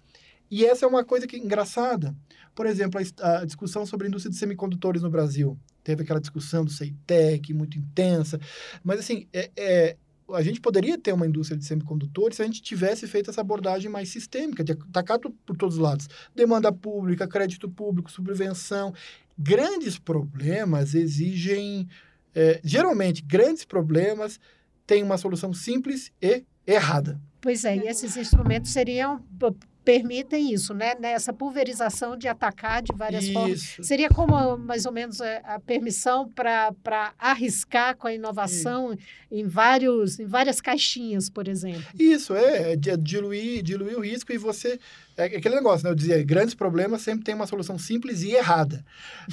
E 0.49 0.65
essa 0.65 0.85
é 0.85 0.87
uma 0.87 1.03
coisa 1.03 1.27
que 1.27 1.37
engraçada. 1.37 2.15
Por 2.55 2.65
exemplo, 2.65 2.99
a, 3.21 3.39
a 3.39 3.45
discussão 3.45 3.85
sobre 3.85 4.07
a 4.07 4.09
indústria 4.09 4.31
de 4.31 4.37
semicondutores 4.37 5.01
no 5.01 5.09
Brasil 5.09 5.57
teve 5.83 6.03
aquela 6.03 6.19
discussão 6.19 6.65
do 6.65 6.71
CEITEC 6.71 7.53
muito 7.53 7.77
intensa. 7.77 8.39
Mas, 8.83 8.99
assim, 8.99 9.27
é, 9.33 9.49
é, 9.55 9.97
a 10.33 10.41
gente 10.41 10.59
poderia 10.61 10.97
ter 10.97 11.13
uma 11.13 11.25
indústria 11.25 11.57
de 11.57 11.65
semicondutores 11.65 12.37
se 12.37 12.41
a 12.41 12.45
gente 12.45 12.61
tivesse 12.61 13.07
feito 13.07 13.29
essa 13.29 13.41
abordagem 13.41 13.89
mais 13.89 14.09
sistêmica, 14.09 14.63
de 14.63 14.73
atacar 14.73 15.19
por 15.19 15.57
todos 15.57 15.75
os 15.75 15.81
lados. 15.81 16.07
Demanda 16.35 16.71
pública, 16.71 17.27
crédito 17.27 17.69
público, 17.69 18.11
subvenção. 18.11 18.93
Grandes 19.37 19.97
problemas 19.97 20.93
exigem... 20.95 21.87
É, 22.35 22.61
geralmente, 22.63 23.23
grandes 23.23 23.65
problemas 23.65 24.39
têm 24.85 25.01
uma 25.03 25.17
solução 25.17 25.51
simples 25.53 26.11
e 26.21 26.43
errada. 26.65 27.19
Pois 27.41 27.65
é, 27.65 27.77
e 27.77 27.87
esses 27.87 28.15
instrumentos 28.17 28.71
seriam 28.71 29.23
permitem 29.83 30.53
isso, 30.53 30.73
né? 30.73 30.95
Nessa 30.99 31.33
pulverização 31.33 32.17
de 32.17 32.27
atacar 32.27 32.81
de 32.81 32.93
várias 32.95 33.23
isso. 33.23 33.33
formas. 33.33 33.77
Seria 33.81 34.09
como 34.09 34.57
mais 34.57 34.85
ou 34.85 34.91
menos 34.91 35.21
a, 35.21 35.37
a 35.37 35.59
permissão 35.59 36.29
para 36.29 37.13
arriscar 37.17 37.95
com 37.95 38.07
a 38.07 38.13
inovação 38.13 38.95
em, 39.31 39.47
vários, 39.47 40.19
em 40.19 40.25
várias 40.25 40.61
caixinhas, 40.61 41.29
por 41.29 41.47
exemplo. 41.47 41.83
Isso, 41.97 42.35
é, 42.35 42.73
é 42.73 42.75
diluir, 42.75 43.63
diluir 43.63 43.97
o 43.97 44.01
risco 44.01 44.31
e 44.31 44.37
você 44.37 44.79
é 45.19 45.37
aquele 45.37 45.55
negócio, 45.55 45.83
né? 45.83 45.91
Eu 45.91 45.95
dizia, 45.95 46.23
grandes 46.23 46.55
problemas 46.55 47.01
sempre 47.01 47.23
tem 47.23 47.35
uma 47.35 47.45
solução 47.45 47.77
simples 47.77 48.21
e 48.21 48.31
errada. 48.31 48.85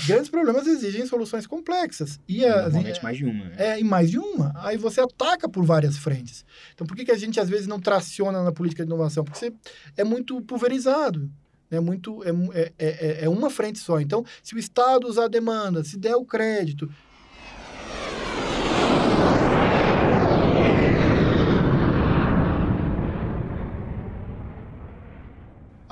Grandes 0.07 0.29
problemas 0.29 0.66
exigem 0.66 1.07
soluções 1.07 1.46
complexas. 1.46 2.18
E 2.29 2.40
Normalmente 2.46 3.03
mais 3.03 3.16
de 3.16 3.25
uma. 3.25 3.44
Né? 3.44 3.55
É, 3.57 3.81
e 3.81 3.85
mais 3.85 4.11
de 4.11 4.18
uma. 4.18 4.53
Aí 4.57 4.77
você 4.77 5.01
ataca 5.01 5.49
por 5.49 5.64
várias 5.64 5.96
frentes. 5.96 6.44
Então, 6.75 6.87
por 6.87 6.96
que, 6.96 7.05
que 7.05 7.12
a 7.12 7.18
gente, 7.18 7.38
às 7.38 7.49
vezes, 7.49 7.66
não 7.66 7.81
traciona 7.81 8.42
na 8.42 8.53
política 8.53 8.85
de 8.85 8.88
inovação? 8.88 9.25
Porque 9.25 9.38
você 9.38 9.53
é 9.96 10.05
muito 10.05 10.40
pulverizado. 10.42 11.31
É, 11.70 11.81
muito, 11.81 12.22
é, 12.22 12.72
é, 12.79 13.25
é 13.25 13.29
uma 13.29 13.51
frente 13.51 13.81
só. 13.81 14.01
Então, 14.01 14.25
se 14.42 14.55
o 14.55 14.59
Estado 14.59 15.09
usar 15.09 15.25
a 15.25 15.29
demanda, 15.29 15.83
se 15.83 15.99
der 15.99 16.14
o 16.14 16.25
crédito, 16.25 16.88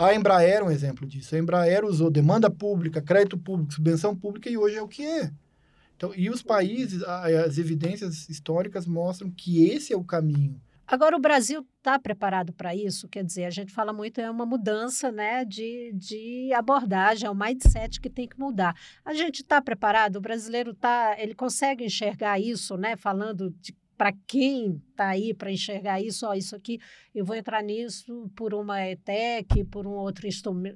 A 0.05 0.15
Embraer 0.15 0.61
é 0.61 0.63
um 0.63 0.71
exemplo 0.71 1.07
disso. 1.07 1.35
A 1.35 1.39
Embraer 1.39 1.85
usou 1.85 2.11
demanda 2.11 2.51
pública, 2.51 3.01
crédito 3.01 3.39
público, 3.39 3.73
subvenção 3.73 4.15
pública 4.15 4.51
e 4.51 4.57
hoje 4.57 4.77
é 4.77 4.83
o 4.83 4.89
que 4.89 5.05
é. 5.05 5.31
Então, 5.97 6.13
e 6.15 6.29
os 6.29 6.43
países, 6.43 7.03
as 7.03 7.57
evidências 7.57 8.29
históricas 8.29 8.87
mostram 8.87 9.31
que 9.31 9.65
esse 9.65 9.93
é 9.93 9.97
o 9.97 10.05
caminho. 10.05 10.61
Agora, 10.87 11.17
o 11.17 11.21
Brasil 11.21 11.67
está 11.79 11.99
preparado 11.99 12.53
para 12.53 12.77
isso? 12.77 13.09
Quer 13.09 13.25
dizer, 13.25 13.47
a 13.47 13.51
gente 13.51 13.73
fala 13.73 13.91
muito, 13.91 14.21
é 14.21 14.31
uma 14.31 14.45
mudança 14.45 15.11
né, 15.11 15.43
de, 15.43 15.93
de 15.95 16.53
abordagem, 16.53 17.27
é 17.27 17.31
o 17.31 17.35
mindset 17.35 17.99
que 17.99 18.11
tem 18.11 18.29
que 18.29 18.39
mudar. 18.39 18.77
A 19.03 19.15
gente 19.15 19.41
está 19.41 19.63
preparado? 19.63 20.17
O 20.17 20.21
brasileiro 20.21 20.73
está, 20.73 21.17
ele 21.19 21.35
consegue 21.35 21.85
enxergar 21.85 22.39
isso, 22.39 22.77
né? 22.77 22.97
Falando 22.97 23.51
de 23.61 23.75
para 23.97 24.13
quem 24.27 24.83
está 24.91 25.09
aí 25.09 25.33
para 25.33 25.51
enxergar 25.51 26.01
isso, 26.01 26.27
ó, 26.27 26.35
isso 26.35 26.55
aqui, 26.55 26.81
eu 27.15 27.25
vou 27.25 27.37
entrar 27.37 27.63
nisso 27.63 28.31
por 28.35 28.55
uma 28.55 28.81
ETEC, 28.87 29.65
por 29.65 29.87
um 29.87 29.93
outro 29.93 30.27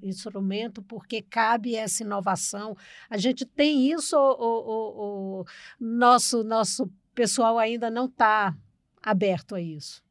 instrumento, 0.02 0.83
porque 0.83 1.22
cabe 1.22 1.74
essa 1.74 2.02
inovação. 2.02 2.76
A 3.11 3.16
gente 3.16 3.44
tem 3.44 3.90
isso, 3.90 4.16
o, 4.16 5.40
o 5.40 5.44
nosso, 5.81 6.44
nosso 6.44 6.90
pessoal 7.14 7.59
ainda 7.59 7.90
não 7.90 8.07
está 8.07 8.57
aberto 9.02 9.54
a 9.54 9.61
isso? 9.61 10.02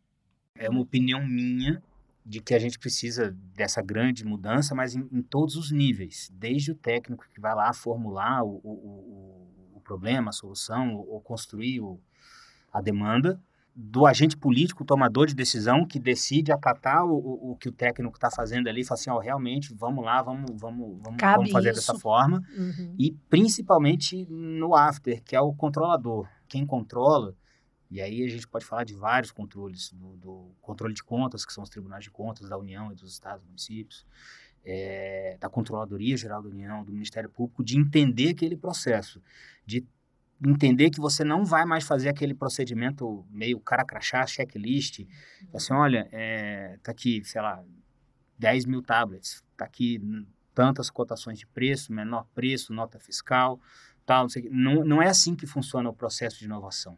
É 0.55 0.69
uma 0.69 0.81
opinião 0.81 1.25
minha 1.25 1.81
de 2.25 2.41
que 2.41 2.53
a 2.53 2.59
gente 2.59 2.77
precisa 2.77 3.31
dessa 3.55 3.81
grande 3.81 4.25
mudança, 4.25 4.75
mas 4.75 4.95
em, 4.95 5.07
em 5.11 5.21
todos 5.21 5.55
os 5.55 5.71
níveis, 5.71 6.29
desde 6.33 6.71
o 6.71 6.75
técnico 6.75 7.25
que 7.33 7.39
vai 7.39 7.55
lá 7.55 7.71
formular 7.71 8.43
o, 8.43 8.59
o, 8.61 8.71
o, 8.71 9.77
o 9.77 9.81
problema, 9.81 10.29
a 10.29 10.33
solução, 10.33 10.95
ou, 10.95 11.21
construir 11.21 11.79
a 12.77 12.81
demanda, 12.81 13.39
do 13.75 14.07
agente 14.07 14.35
político, 14.35 14.83
tomador 14.83 15.27
de 15.27 15.35
decisão, 15.35 15.85
que 15.85 15.99
decide 15.99 16.51
acatar 16.51 17.05
o, 17.05 17.13
o, 17.13 17.51
o 17.51 17.55
que 17.57 17.69
o 17.69 17.71
técnico 17.71 18.17
está 18.17 18.31
fazendo 18.31 18.67
ali, 18.67 18.81
e 18.81 18.83
fala 18.83 18.99
assim, 18.99 19.09
ó, 19.09 19.19
realmente, 19.19 19.73
vamos 19.73 20.03
lá, 20.03 20.21
vamos, 20.21 20.49
vamos, 20.59 20.97
vamos, 21.03 21.21
vamos 21.21 21.51
fazer 21.51 21.69
isso. 21.69 21.79
dessa 21.79 21.99
forma. 21.99 22.41
Uhum. 22.57 22.95
E 22.97 23.11
principalmente 23.29 24.25
no 24.29 24.75
after, 24.75 25.21
que 25.23 25.35
é 25.35 25.41
o 25.41 25.53
controlador. 25.53 26.27
Quem 26.47 26.65
controla 26.65 27.35
e 27.89 28.01
aí 28.01 28.23
a 28.23 28.27
gente 28.27 28.47
pode 28.47 28.65
falar 28.65 28.83
de 28.83 28.93
vários 28.93 29.31
controles, 29.31 29.91
do, 29.93 30.17
do, 30.17 30.51
controle 30.61 30.93
de 30.93 31.03
contas, 31.03 31.45
que 31.45 31.53
são 31.53 31.63
os 31.63 31.69
tribunais 31.69 32.03
de 32.03 32.11
contas 32.11 32.49
da 32.49 32.57
União 32.57 32.91
e 32.91 32.95
dos 32.95 33.13
estados 33.13 33.43
e 33.43 33.47
municípios, 33.47 34.05
é, 34.65 35.37
da 35.39 35.49
Controladoria 35.49 36.17
Geral 36.17 36.41
da 36.41 36.49
União, 36.49 36.83
do 36.83 36.91
Ministério 36.91 37.29
Público, 37.29 37.63
de 37.63 37.79
entender 37.79 38.29
aquele 38.29 38.57
processo, 38.57 39.21
de 39.65 39.85
entender 40.45 40.89
que 40.89 41.00
você 41.00 41.23
não 41.23 41.43
vai 41.43 41.65
mais 41.65 41.84
fazer 41.84 42.10
aquele 42.10 42.34
procedimento 42.34 43.26
meio 43.30 43.60
cara 43.60 43.84
crachá, 43.84 44.26
checklist, 44.26 45.06
assim, 45.54 45.73
olha, 45.73 46.08
é, 46.12 46.78
tá 46.84 46.91
aqui, 46.91 47.23
sei 47.23 47.41
lá, 47.41 47.63
10 48.38 48.65
mil 48.65 48.82
tablets, 48.82 49.43
tá 49.56 49.65
aqui 49.65 50.00
tantas 50.54 50.89
cotações 50.89 51.39
de 51.39 51.47
preço, 51.47 51.93
menor 51.93 52.26
preço, 52.34 52.73
nota 52.73 53.00
fiscal, 53.00 53.60
tal, 54.06 54.23
não, 54.23 54.30
sei, 54.30 54.50
não, 54.52 54.84
não 54.84 55.02
é 55.02 55.08
assim 55.08 55.36
que 55.36 55.45
funciona 55.45 55.89
o 55.89 55.93
processo 55.93 56.39
de 56.39 56.45
inovação. 56.45 56.97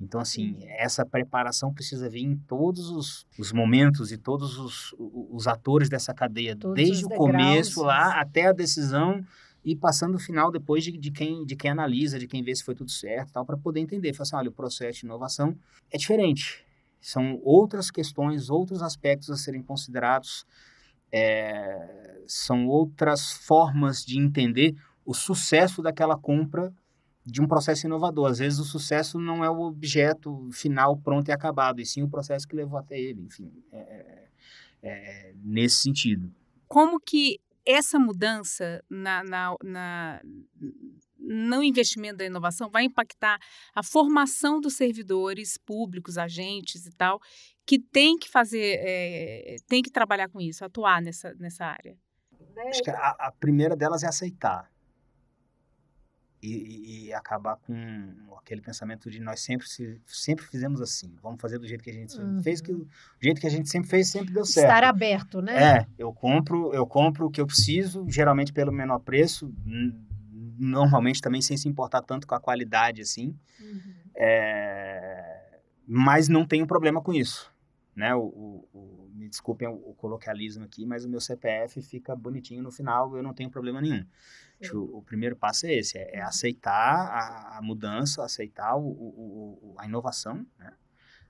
Então, 0.00 0.18
assim, 0.18 0.56
essa 0.78 1.04
preparação 1.04 1.74
precisa 1.74 2.08
vir 2.08 2.22
em 2.22 2.34
todos 2.34 2.88
os, 2.88 3.26
os 3.38 3.52
momentos 3.52 4.10
e 4.10 4.16
todos 4.16 4.58
os, 4.58 4.94
os 4.98 5.46
atores 5.46 5.90
dessa 5.90 6.14
cadeia, 6.14 6.56
todos 6.56 6.74
desde 6.74 7.04
o 7.04 7.08
começo 7.10 7.82
lá 7.82 8.18
até 8.18 8.46
a 8.46 8.52
decisão 8.52 9.22
e 9.64 9.76
passando 9.76 10.14
o 10.14 10.18
final 10.18 10.50
depois 10.50 10.84
de, 10.84 10.92
de, 10.92 11.10
quem, 11.10 11.44
de 11.44 11.54
quem 11.54 11.70
analisa, 11.70 12.18
de 12.18 12.26
quem 12.26 12.42
vê 12.42 12.54
se 12.54 12.64
foi 12.64 12.74
tudo 12.74 12.90
certo 12.90 13.32
tal, 13.32 13.44
para 13.44 13.56
poder 13.56 13.80
entender. 13.80 14.12
Falar 14.14 14.22
assim, 14.22 14.36
olha, 14.36 14.50
o 14.50 14.52
processo 14.52 15.00
de 15.00 15.06
inovação 15.06 15.56
é 15.90 15.98
diferente. 15.98 16.64
São 17.00 17.40
outras 17.42 17.90
questões, 17.90 18.50
outros 18.50 18.82
aspectos 18.82 19.30
a 19.30 19.36
serem 19.36 19.62
considerados, 19.62 20.46
é, 21.12 22.20
são 22.26 22.66
outras 22.66 23.32
formas 23.32 24.04
de 24.04 24.18
entender 24.18 24.76
o 25.04 25.14
sucesso 25.14 25.82
daquela 25.82 26.16
compra 26.16 26.72
de 27.24 27.40
um 27.40 27.46
processo 27.46 27.86
inovador. 27.86 28.30
Às 28.30 28.38
vezes 28.38 28.58
o 28.58 28.64
sucesso 28.64 29.18
não 29.18 29.44
é 29.44 29.50
o 29.50 29.60
objeto 29.60 30.48
final 30.52 30.96
pronto 30.96 31.28
e 31.28 31.32
acabado, 31.32 31.80
e 31.80 31.86
sim 31.86 32.02
o 32.02 32.08
processo 32.08 32.46
que 32.46 32.56
levou 32.56 32.78
até 32.78 32.98
ele, 32.98 33.22
enfim, 33.22 33.50
é, 33.72 33.78
é, 33.78 34.28
é 34.82 35.34
nesse 35.42 35.76
sentido. 35.76 36.32
Como 36.68 37.00
que 37.00 37.40
essa 37.70 37.98
mudança 37.98 38.82
na, 38.88 39.22
na, 39.24 39.56
na, 39.62 40.20
no 41.18 41.62
investimento 41.62 42.18
da 42.18 42.24
inovação 42.24 42.70
vai 42.70 42.84
impactar 42.84 43.38
a 43.74 43.82
formação 43.82 44.60
dos 44.60 44.74
servidores 44.74 45.56
públicos, 45.58 46.18
agentes 46.18 46.86
e 46.86 46.90
tal, 46.92 47.20
que 47.66 47.78
tem 47.78 48.16
que 48.18 48.28
fazer, 48.28 48.78
é, 48.80 49.56
tem 49.68 49.82
que 49.82 49.90
trabalhar 49.90 50.28
com 50.28 50.40
isso, 50.40 50.64
atuar 50.64 51.00
nessa, 51.00 51.34
nessa 51.34 51.64
área? 51.66 51.96
Acho 52.68 52.82
que 52.82 52.90
a, 52.90 53.10
a 53.18 53.32
primeira 53.32 53.76
delas 53.76 54.02
é 54.02 54.08
aceitar 54.08 54.70
e, 56.42 57.06
e, 57.06 57.12
acabar 57.12 57.56
com 57.56 58.29
aquele 58.42 58.60
pensamento 58.60 59.10
de 59.10 59.20
nós 59.20 59.40
sempre 59.40 59.66
sempre 60.06 60.44
fizemos 60.44 60.80
assim, 60.80 61.14
vamos 61.22 61.40
fazer 61.40 61.58
do 61.58 61.66
jeito 61.66 61.82
que 61.82 61.90
a 61.90 61.94
gente 61.94 62.18
uhum. 62.18 62.42
fez, 62.42 62.60
que 62.60 62.72
o 62.72 62.86
jeito 63.20 63.40
que 63.40 63.46
a 63.46 63.50
gente 63.50 63.68
sempre 63.68 63.88
fez 63.88 64.08
sempre 64.08 64.32
deu 64.32 64.44
certo. 64.44 64.66
Estar 64.66 64.84
aberto, 64.84 65.40
né? 65.40 65.78
É, 65.78 65.86
eu 65.98 66.12
compro, 66.12 66.72
eu 66.74 66.86
compro 66.86 67.26
o 67.26 67.30
que 67.30 67.40
eu 67.40 67.46
preciso, 67.46 68.04
geralmente 68.08 68.52
pelo 68.52 68.72
menor 68.72 68.98
preço, 69.00 69.52
normalmente 70.58 71.20
também 71.20 71.40
sem 71.40 71.56
se 71.56 71.68
importar 71.68 72.02
tanto 72.02 72.26
com 72.26 72.34
a 72.34 72.40
qualidade 72.40 73.02
assim, 73.02 73.36
uhum. 73.60 73.94
é, 74.16 75.60
mas 75.86 76.28
não 76.28 76.46
tenho 76.46 76.66
problema 76.66 77.00
com 77.00 77.12
isso, 77.12 77.52
né? 77.94 78.14
O, 78.14 78.20
o, 78.20 78.68
o 78.72 79.10
me 79.20 79.28
desculpem 79.28 79.68
o, 79.68 79.72
o 79.72 79.94
coloquialismo 79.94 80.64
aqui, 80.64 80.86
mas 80.86 81.04
o 81.04 81.08
meu 81.08 81.20
CPF 81.20 81.82
fica 81.82 82.16
bonitinho 82.16 82.62
no 82.62 82.70
final, 82.70 83.16
eu 83.16 83.22
não 83.22 83.34
tenho 83.34 83.50
problema 83.50 83.80
nenhum. 83.80 84.04
Acho 84.60 84.78
o, 84.78 84.98
o, 84.98 85.02
primeiro 85.02 85.36
passo 85.36 85.66
é 85.66 85.74
esse, 85.74 85.96
é, 85.96 86.16
é 86.16 86.22
aceitar 86.22 86.72
a, 86.72 87.58
a, 87.58 87.62
mudança, 87.62 88.24
aceitar 88.24 88.76
o, 88.76 88.82
o, 88.82 89.74
a 89.78 89.86
inovação, 89.86 90.46
né? 90.58 90.72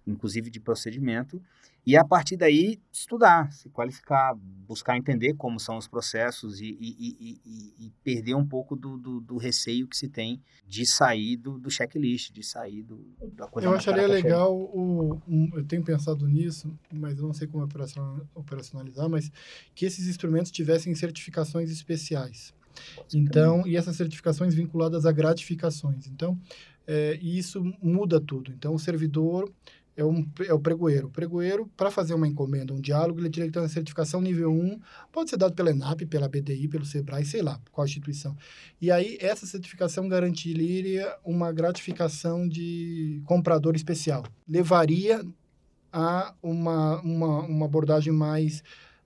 inclusive 0.07 0.51
de 0.51 0.59
procedimento, 0.59 1.40
e 1.87 1.97
a 1.97 2.05
partir 2.05 2.37
daí 2.37 2.79
estudar, 2.93 3.51
se 3.53 3.71
qualificar, 3.71 4.35
buscar 4.37 4.97
entender 4.97 5.35
como 5.35 5.59
são 5.59 5.79
os 5.79 5.88
processos 5.88 6.61
e, 6.61 6.77
e, 6.79 7.40
e, 7.45 7.87
e 7.87 7.90
perder 8.05 8.35
um 8.35 8.47
pouco 8.47 8.77
do, 8.77 8.99
do, 8.99 9.21
do, 9.21 9.37
receio 9.38 9.88
que 9.88 9.97
se 9.97 10.09
tem 10.09 10.43
de 10.66 10.85
sair 10.85 11.37
do, 11.38 11.59
do 11.59 11.71
checklist, 11.71 12.33
de 12.33 12.43
sair 12.43 12.83
do, 12.83 13.03
da 13.33 13.47
coisa 13.47 13.66
Eu 13.69 13.75
acharia 13.75 14.07
legal, 14.07 14.55
o, 14.55 15.21
um, 15.27 15.51
eu 15.55 15.64
tenho 15.64 15.83
pensado 15.83 16.27
nisso, 16.29 16.71
mas 16.93 17.19
eu 17.19 17.25
não 17.25 17.33
sei 17.33 17.49
como 17.49 17.66
operacionalizar, 18.35 19.09
mas 19.09 19.33
que 19.75 19.87
esses 19.87 20.07
instrumentos 20.07 20.51
tivessem 20.51 20.95
certificações 20.95 21.71
especiais. 21.71 22.53
Então, 23.14 23.66
e 23.66 23.76
essas 23.76 23.96
certificações 23.96 24.54
vinculadas 24.54 25.06
a 25.06 25.12
gratificações. 25.12 26.06
Então, 26.06 26.38
é, 26.87 27.18
isso 27.22 27.62
muda 27.83 28.20
tudo. 28.20 28.52
Então, 28.52 28.74
o 28.74 28.78
servidor 28.78 29.50
é, 29.96 30.04
um, 30.04 30.26
é 30.46 30.52
o 30.52 30.59
pregoeiro. 30.59 31.09
O 31.09 31.11
pregoeiro, 31.11 31.70
para 31.76 31.90
fazer 31.90 32.14
uma 32.14 32.26
encomenda, 32.26 32.72
um 32.72 32.80
diálogo, 32.80 33.20
ele 33.20 33.30
teria 33.30 33.46
que 33.46 33.52
ter 33.52 33.59
uma 33.59 33.68
certificação 33.68 34.20
nível 34.20 34.50
1, 34.50 34.80
pode 35.12 35.30
ser 35.30 35.37
dado 35.37 35.54
pela 35.54 35.70
ENAP, 35.70 36.06
pela 36.06 36.28
BDI, 36.28 36.68
pelo 36.68 36.85
SEBRAE, 36.85 37.24
sei 37.24 37.42
lá, 37.42 37.61
qual 37.70 37.87
instituição. 37.87 38.37
E 38.80 38.90
aí, 38.90 39.18
essa 39.20 39.46
certificação 39.46 40.09
garantiria 40.09 41.14
uma 41.24 41.52
gratificação 41.52 42.48
de 42.48 43.20
comprador 43.26 43.74
especial. 43.76 44.24
Levaria 44.48 45.22
a 45.92 46.35
uma, 46.42 47.00
uma, 47.02 47.40
uma 47.42 47.66
abordagem 47.66 48.12
mais, 48.12 48.62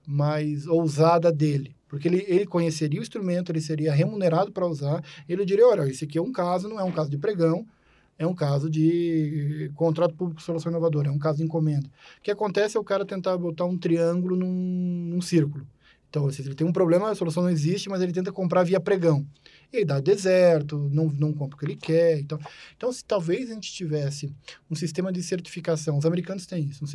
mais 0.07 0.65
ousada 0.67 1.31
dele. 1.31 1.74
Porque 1.95 2.09
ele, 2.09 2.25
ele 2.27 2.45
conheceria 2.45 2.99
o 2.99 3.01
instrumento, 3.01 3.53
ele 3.53 3.61
seria 3.61 3.93
remunerado 3.93 4.51
para 4.51 4.67
usar, 4.67 5.01
ele 5.29 5.45
diria, 5.45 5.65
olha, 5.65 5.89
esse 5.89 6.03
aqui 6.03 6.17
é 6.17 6.21
um 6.21 6.29
caso, 6.29 6.67
não 6.67 6.77
é 6.77 6.83
um 6.83 6.91
caso 6.91 7.09
de 7.09 7.17
pregão, 7.17 7.65
é 8.19 8.27
um 8.27 8.35
caso 8.35 8.69
de 8.69 9.71
contrato 9.75 10.13
público 10.13 10.41
de 10.41 10.45
solução 10.45 10.69
inovadora, 10.69 11.07
é 11.07 11.11
um 11.11 11.17
caso 11.17 11.37
de 11.37 11.45
encomenda. 11.45 11.87
O 12.19 12.21
que 12.21 12.29
acontece 12.29 12.75
é 12.75 12.79
o 12.79 12.83
cara 12.83 13.05
tentar 13.05 13.37
botar 13.37 13.63
um 13.63 13.77
triângulo 13.77 14.35
num, 14.35 15.07
num 15.09 15.21
círculo. 15.21 15.65
Então, 16.09 16.23
ou 16.23 16.31
seja, 16.31 16.49
ele 16.49 16.55
tem 16.55 16.67
um 16.67 16.73
problema, 16.73 17.09
a 17.09 17.15
solução 17.15 17.43
não 17.43 17.49
existe, 17.49 17.87
mas 17.87 18.01
ele 18.01 18.11
tenta 18.11 18.29
comprar 18.29 18.63
via 18.63 18.79
pregão. 18.81 19.25
E 19.75 19.79
aí 19.79 19.85
dá 19.85 19.99
deserto, 19.99 20.89
não, 20.89 21.07
não 21.07 21.33
compra 21.33 21.57
o 21.57 21.59
que 21.59 21.65
ele 21.65 21.75
quer. 21.75 22.17
Então, 22.17 22.39
então 22.77 22.91
se 22.93 23.03
talvez 23.03 23.51
a 23.51 23.53
gente 23.53 23.73
tivesse 23.73 24.33
um 24.71 24.75
sistema 24.75 25.11
de 25.11 25.21
certificação, 25.21 25.97
os 25.97 26.05
americanos 26.05 26.45
têm 26.45 26.63
isso, 26.63 26.85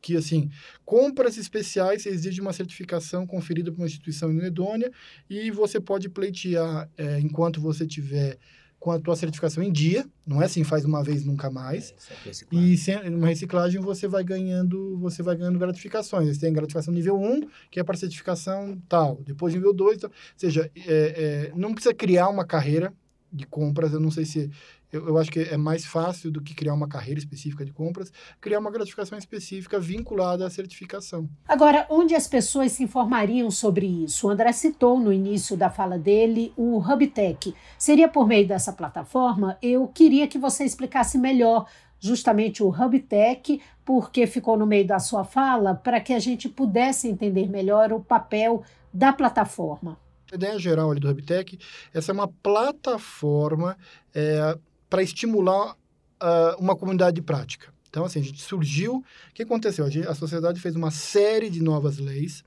que 0.00 0.16
assim, 0.16 0.50
compras 0.82 1.36
especiais 1.36 2.06
exige 2.06 2.40
uma 2.40 2.54
certificação 2.54 3.26
conferida 3.26 3.70
por 3.70 3.80
uma 3.80 3.86
instituição 3.86 4.32
idônea 4.32 4.90
e 5.28 5.50
você 5.50 5.78
pode 5.78 6.08
pleitear 6.08 6.88
é, 6.96 7.20
enquanto 7.20 7.60
você 7.60 7.86
tiver 7.86 8.38
com 8.82 8.90
a 8.90 8.98
tua 8.98 9.14
certificação 9.14 9.62
em 9.62 9.70
dia, 9.70 10.04
não 10.26 10.42
é 10.42 10.46
assim, 10.46 10.64
faz 10.64 10.84
uma 10.84 11.04
vez 11.04 11.24
nunca 11.24 11.48
mais. 11.48 11.94
É, 12.26 12.32
e 12.50 12.76
sem, 12.76 12.98
uma 13.10 13.28
reciclagem 13.28 13.80
você 13.80 14.08
vai 14.08 14.24
ganhando, 14.24 14.98
você 14.98 15.22
vai 15.22 15.36
ganhando 15.36 15.56
gratificações. 15.56 16.34
Você 16.34 16.40
tem 16.40 16.52
gratificação 16.52 16.92
nível 16.92 17.16
1, 17.16 17.48
que 17.70 17.78
é 17.78 17.84
para 17.84 17.96
certificação 17.96 18.76
tal, 18.88 19.20
depois 19.24 19.54
nível 19.54 19.72
2, 19.72 19.98
tal. 19.98 20.10
ou 20.10 20.16
seja, 20.36 20.68
é, 20.74 20.82
é, 20.84 21.52
não 21.54 21.72
precisa 21.72 21.94
criar 21.94 22.28
uma 22.28 22.44
carreira 22.44 22.92
de 23.32 23.46
compras, 23.46 23.92
eu 23.92 24.00
não 24.00 24.10
sei 24.10 24.24
se. 24.24 24.50
Eu, 24.92 25.08
eu, 25.08 25.18
acho 25.18 25.30
que 25.30 25.40
é 25.40 25.56
mais 25.56 25.86
fácil 25.86 26.30
do 26.30 26.42
que 26.42 26.54
criar 26.54 26.74
uma 26.74 26.86
carreira 26.86 27.18
específica 27.18 27.64
de 27.64 27.72
compras, 27.72 28.12
criar 28.38 28.58
uma 28.58 28.70
gratificação 28.70 29.16
específica 29.16 29.80
vinculada 29.80 30.46
à 30.46 30.50
certificação. 30.50 31.26
Agora, 31.48 31.86
onde 31.88 32.14
as 32.14 32.28
pessoas 32.28 32.72
se 32.72 32.84
informariam 32.84 33.50
sobre 33.50 33.86
isso? 33.86 34.26
O 34.26 34.30
André 34.30 34.52
citou 34.52 35.00
no 35.00 35.10
início 35.10 35.56
da 35.56 35.70
fala 35.70 35.98
dele 35.98 36.52
o 36.58 36.78
HubTech. 36.78 37.54
Seria 37.78 38.06
por 38.06 38.28
meio 38.28 38.46
dessa 38.46 38.70
plataforma? 38.70 39.56
Eu 39.62 39.88
queria 39.88 40.28
que 40.28 40.38
você 40.38 40.62
explicasse 40.62 41.16
melhor 41.16 41.66
justamente 41.98 42.62
o 42.62 42.68
HubTech, 42.68 43.62
porque 43.84 44.26
ficou 44.26 44.58
no 44.58 44.66
meio 44.66 44.86
da 44.86 44.98
sua 44.98 45.24
fala, 45.24 45.74
para 45.74 46.00
que 46.00 46.12
a 46.12 46.18
gente 46.18 46.48
pudesse 46.48 47.08
entender 47.08 47.48
melhor 47.48 47.92
o 47.92 48.00
papel 48.00 48.62
da 48.92 49.12
plataforma. 49.12 49.96
A 50.30 50.34
ideia 50.34 50.58
geral 50.58 50.90
ali 50.90 50.98
do 50.98 51.08
HubTech, 51.08 51.58
essa 51.94 52.10
é 52.10 52.14
uma 52.14 52.28
plataforma 52.28 53.76
é, 54.14 54.58
para 54.92 55.02
estimular 55.02 55.72
uh, 55.72 56.60
uma 56.60 56.76
comunidade 56.76 57.14
de 57.14 57.22
prática. 57.22 57.72
Então, 57.88 58.04
assim, 58.04 58.20
a 58.20 58.22
gente 58.22 58.42
surgiu. 58.42 58.96
O 58.96 59.32
que 59.32 59.42
aconteceu? 59.42 59.86
A, 59.86 59.88
gente, 59.88 60.06
a 60.06 60.14
sociedade 60.14 60.60
fez 60.60 60.76
uma 60.76 60.90
série 60.90 61.48
de 61.48 61.62
novas 61.62 61.96
leis 61.96 62.44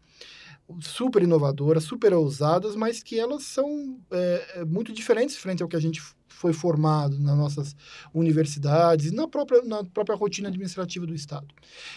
super 0.79 1.23
inovadoras, 1.23 1.83
super 1.83 2.13
ousadas, 2.13 2.75
mas 2.75 3.01
que 3.01 3.19
elas 3.19 3.45
são 3.45 3.99
é, 4.11 4.63
muito 4.63 4.93
diferentes 4.93 5.37
frente 5.37 5.63
ao 5.63 5.67
que 5.67 5.75
a 5.75 5.79
gente 5.79 6.03
foi 6.27 6.53
formado 6.53 7.17
nas 7.17 7.35
nossas 7.35 7.75
universidades 8.13 9.11
na 9.11 9.27
própria, 9.27 9.63
na 9.63 9.83
própria 9.83 10.15
rotina 10.15 10.49
administrativa 10.49 11.07
do 11.07 11.15
Estado. 11.15 11.47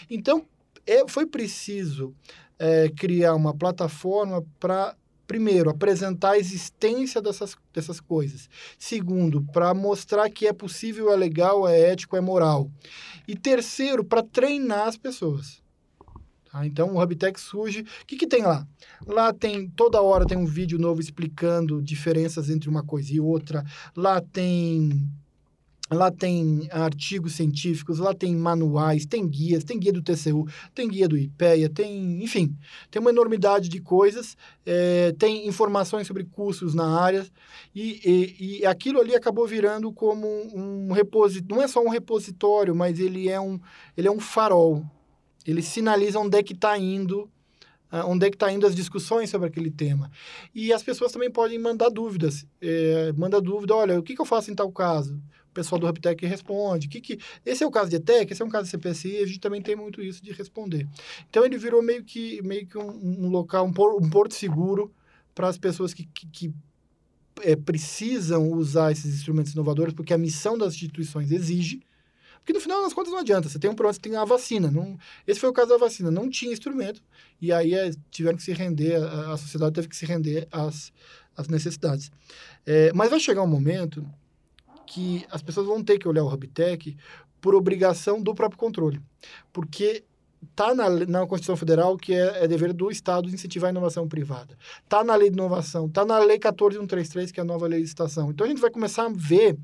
Então, 0.09 0.47
é, 0.83 1.07
foi 1.07 1.27
preciso 1.27 2.15
é, 2.57 2.89
criar 2.89 3.35
uma 3.35 3.55
plataforma 3.55 4.43
para 4.59 4.95
primeiro, 5.29 5.69
apresentar 5.69 6.31
a 6.31 6.39
existência 6.39 7.21
dessas, 7.21 7.55
dessas 7.71 7.99
coisas. 7.99 8.49
Segundo, 8.79 9.43
para 9.53 9.71
mostrar 9.75 10.27
que 10.27 10.47
é 10.47 10.51
possível, 10.51 11.13
é 11.13 11.15
legal, 11.15 11.67
é 11.67 11.79
ético, 11.91 12.17
é 12.17 12.21
moral. 12.21 12.71
E 13.27 13.35
terceiro, 13.35 14.03
para 14.03 14.23
treinar 14.23 14.87
as 14.87 14.97
pessoas. 14.97 15.61
Tá? 16.51 16.65
Então, 16.65 16.95
o 16.95 16.99
Hubtech 16.99 17.39
surge... 17.39 17.81
O 17.81 18.05
que, 18.07 18.17
que 18.17 18.25
tem 18.25 18.41
lá? 18.41 18.67
Lá 19.05 19.31
tem, 19.31 19.69
toda 19.69 20.01
hora 20.01 20.25
tem 20.25 20.35
um 20.35 20.47
vídeo 20.47 20.79
novo 20.79 20.99
explicando 20.99 21.79
diferenças 21.79 22.49
entre 22.49 22.67
uma 22.67 22.81
coisa 22.83 23.13
e 23.13 23.19
outra. 23.19 23.63
Lá 23.95 24.19
tem 24.19 25.07
Lá 25.91 26.11
tem 26.11 26.67
artigos 26.71 27.33
científicos, 27.33 27.97
lá 27.97 28.13
tem 28.13 28.35
manuais, 28.35 29.07
tem 29.07 29.27
guias, 29.27 29.63
tem 29.63 29.79
guia 29.79 29.91
do 29.91 30.03
TCU, 30.03 30.47
tem 30.75 30.87
guia 30.87 31.07
do 31.07 31.17
IPEA, 31.17 31.67
tem, 31.67 32.23
enfim, 32.23 32.55
tem 32.91 33.01
uma 33.01 33.09
enormidade 33.09 33.67
de 33.69 33.81
coisas, 33.81 34.37
é, 34.65 35.11
tem 35.17 35.47
informações 35.47 36.05
sobre 36.05 36.23
cursos 36.25 36.75
na 36.75 37.01
área, 37.01 37.25
e, 37.73 37.99
e, 38.05 38.59
e, 38.59 38.65
aquilo 38.67 38.99
ali 38.99 39.15
acabou 39.15 39.47
virando 39.47 39.91
como 39.91 40.27
um 40.55 40.91
repositório, 40.91 41.55
não 41.55 41.63
é 41.63 41.67
só 41.67 41.83
um 41.83 41.89
repositório, 41.89 42.75
mas 42.75 42.99
ele 42.99 43.27
é 43.27 43.39
um, 43.39 43.59
ele 43.97 44.07
é 44.07 44.11
um 44.11 44.19
farol, 44.19 44.85
ele 45.45 45.63
sinaliza 45.63 46.19
onde 46.19 46.37
é 46.37 46.43
que 46.43 46.53
está 46.53 46.77
indo 46.77 47.29
Uh, 47.91 48.05
onde 48.05 48.27
é 48.27 48.29
que 48.29 48.35
está 48.35 48.51
indo 48.51 48.67
as 48.67 48.75
discussões 48.75 49.31
sobre 49.31 49.47
aquele 49.47 49.71
tema. 49.71 50.11
E 50.53 50.71
as 50.71 50.83
pessoas 50.83 51.11
também 51.11 51.31
podem 51.31 51.57
mandar 51.57 51.89
dúvidas. 51.89 52.45
É, 52.61 53.11
manda 53.17 53.41
dúvida, 53.41 53.75
olha, 53.75 53.97
o 53.97 54.03
que, 54.03 54.13
que 54.13 54.21
eu 54.21 54.27
faço 54.27 54.51
em 54.51 54.53
tal 54.53 54.71
caso? 54.71 55.19
O 55.49 55.53
pessoal 55.53 55.79
do 55.79 55.87
Hubtech 55.87 56.25
responde. 56.25 56.87
Que 56.87 57.01
que, 57.01 57.19
esse 57.45 57.63
é 57.63 57.67
o 57.67 57.71
caso 57.71 57.89
de 57.89 57.95
ETEC, 57.97 58.31
esse 58.31 58.41
é 58.41 58.45
um 58.45 58.49
caso 58.49 58.65
de 58.65 58.71
CPSI, 58.71 59.17
a 59.17 59.25
gente 59.25 59.39
também 59.39 59.61
tem 59.61 59.75
muito 59.75 60.01
isso 60.01 60.23
de 60.23 60.31
responder. 60.31 60.87
Então, 61.29 61.43
ele 61.43 61.57
virou 61.57 61.81
meio 61.81 62.03
que, 62.03 62.41
meio 62.43 62.65
que 62.67 62.77
um, 62.77 63.25
um 63.25 63.29
local, 63.29 63.65
um, 63.65 63.73
por, 63.73 64.01
um 64.01 64.09
porto 64.09 64.33
seguro 64.33 64.93
para 65.33 65.47
as 65.47 65.57
pessoas 65.57 65.93
que, 65.93 66.05
que, 66.05 66.27
que 66.27 66.53
é, 67.41 67.55
precisam 67.55 68.51
usar 68.51 68.91
esses 68.91 69.13
instrumentos 69.13 69.53
inovadores, 69.53 69.93
porque 69.93 70.13
a 70.13 70.17
missão 70.17 70.57
das 70.57 70.73
instituições 70.73 71.31
exige. 71.31 71.81
Porque 72.39 72.53
no 72.53 72.59
final 72.59 72.81
das 72.81 72.93
contas 72.93 73.11
não 73.11 73.19
adianta. 73.19 73.47
Você 73.47 73.59
tem 73.59 73.69
um 73.69 73.75
problema, 73.75 73.93
você 73.93 73.99
tem 73.99 74.15
a 74.15 74.25
vacina. 74.25 74.71
Não, 74.71 74.97
esse 75.27 75.39
foi 75.39 75.49
o 75.49 75.53
caso 75.53 75.69
da 75.69 75.77
vacina. 75.77 76.09
Não 76.09 76.29
tinha 76.29 76.51
instrumento. 76.51 77.01
E 77.41 77.51
aí 77.51 77.73
é, 77.73 77.91
tiveram 78.09 78.37
que 78.37 78.43
se 78.43 78.53
render, 78.53 78.95
a, 78.95 79.33
a, 79.33 79.37
sociedade 79.37 79.75
teve 79.75 79.87
que 79.87 79.95
se 79.95 80.05
render 80.05 80.47
às, 80.51 80.91
às 81.35 81.47
necessidades. 81.47 82.11
É, 82.65 82.91
mas 82.93 83.09
vai 83.09 83.19
chegar 83.19 83.43
um 83.43 83.47
momento 83.47 84.05
que 84.89 85.23
as 85.29 85.43
pessoas 85.43 85.67
vão 85.67 85.83
ter 85.83 85.99
que 85.99 86.07
olhar 86.07 86.23
o 86.23 86.33
HubTech 86.33 86.97
por 87.39 87.53
obrigação 87.53 88.21
do 88.21 88.33
próprio 88.33 88.57
controle. 88.57 88.99
Porque 89.53 90.03
está 90.41 90.73
na, 90.73 90.89
na 90.89 91.27
Constituição 91.27 91.55
Federal 91.55 91.95
que 91.95 92.11
é, 92.11 92.43
é, 92.43 92.47
dever 92.47 92.73
do 92.73 92.89
Estado 92.89 93.29
incentivar 93.29 93.67
a 93.67 93.71
inovação 93.71 94.07
privada. 94.07 94.57
Está 94.83 95.03
na 95.03 95.15
Lei 95.15 95.29
de 95.29 95.35
Inovação, 95.35 95.85
está 95.85 96.03
na 96.03 96.17
Lei 96.17 96.39
14133, 96.39 97.31
que 97.31 97.39
é 97.39 97.43
a 97.43 97.45
nova 97.45 97.67
lei 97.67 97.77
de 97.77 97.83
licitação. 97.83 98.31
Então, 98.31 98.45
a 98.45 98.49
gente 98.49 98.61
vai 98.61 98.71
começar 98.71 99.05
a 99.05 99.09
ver 99.09 99.57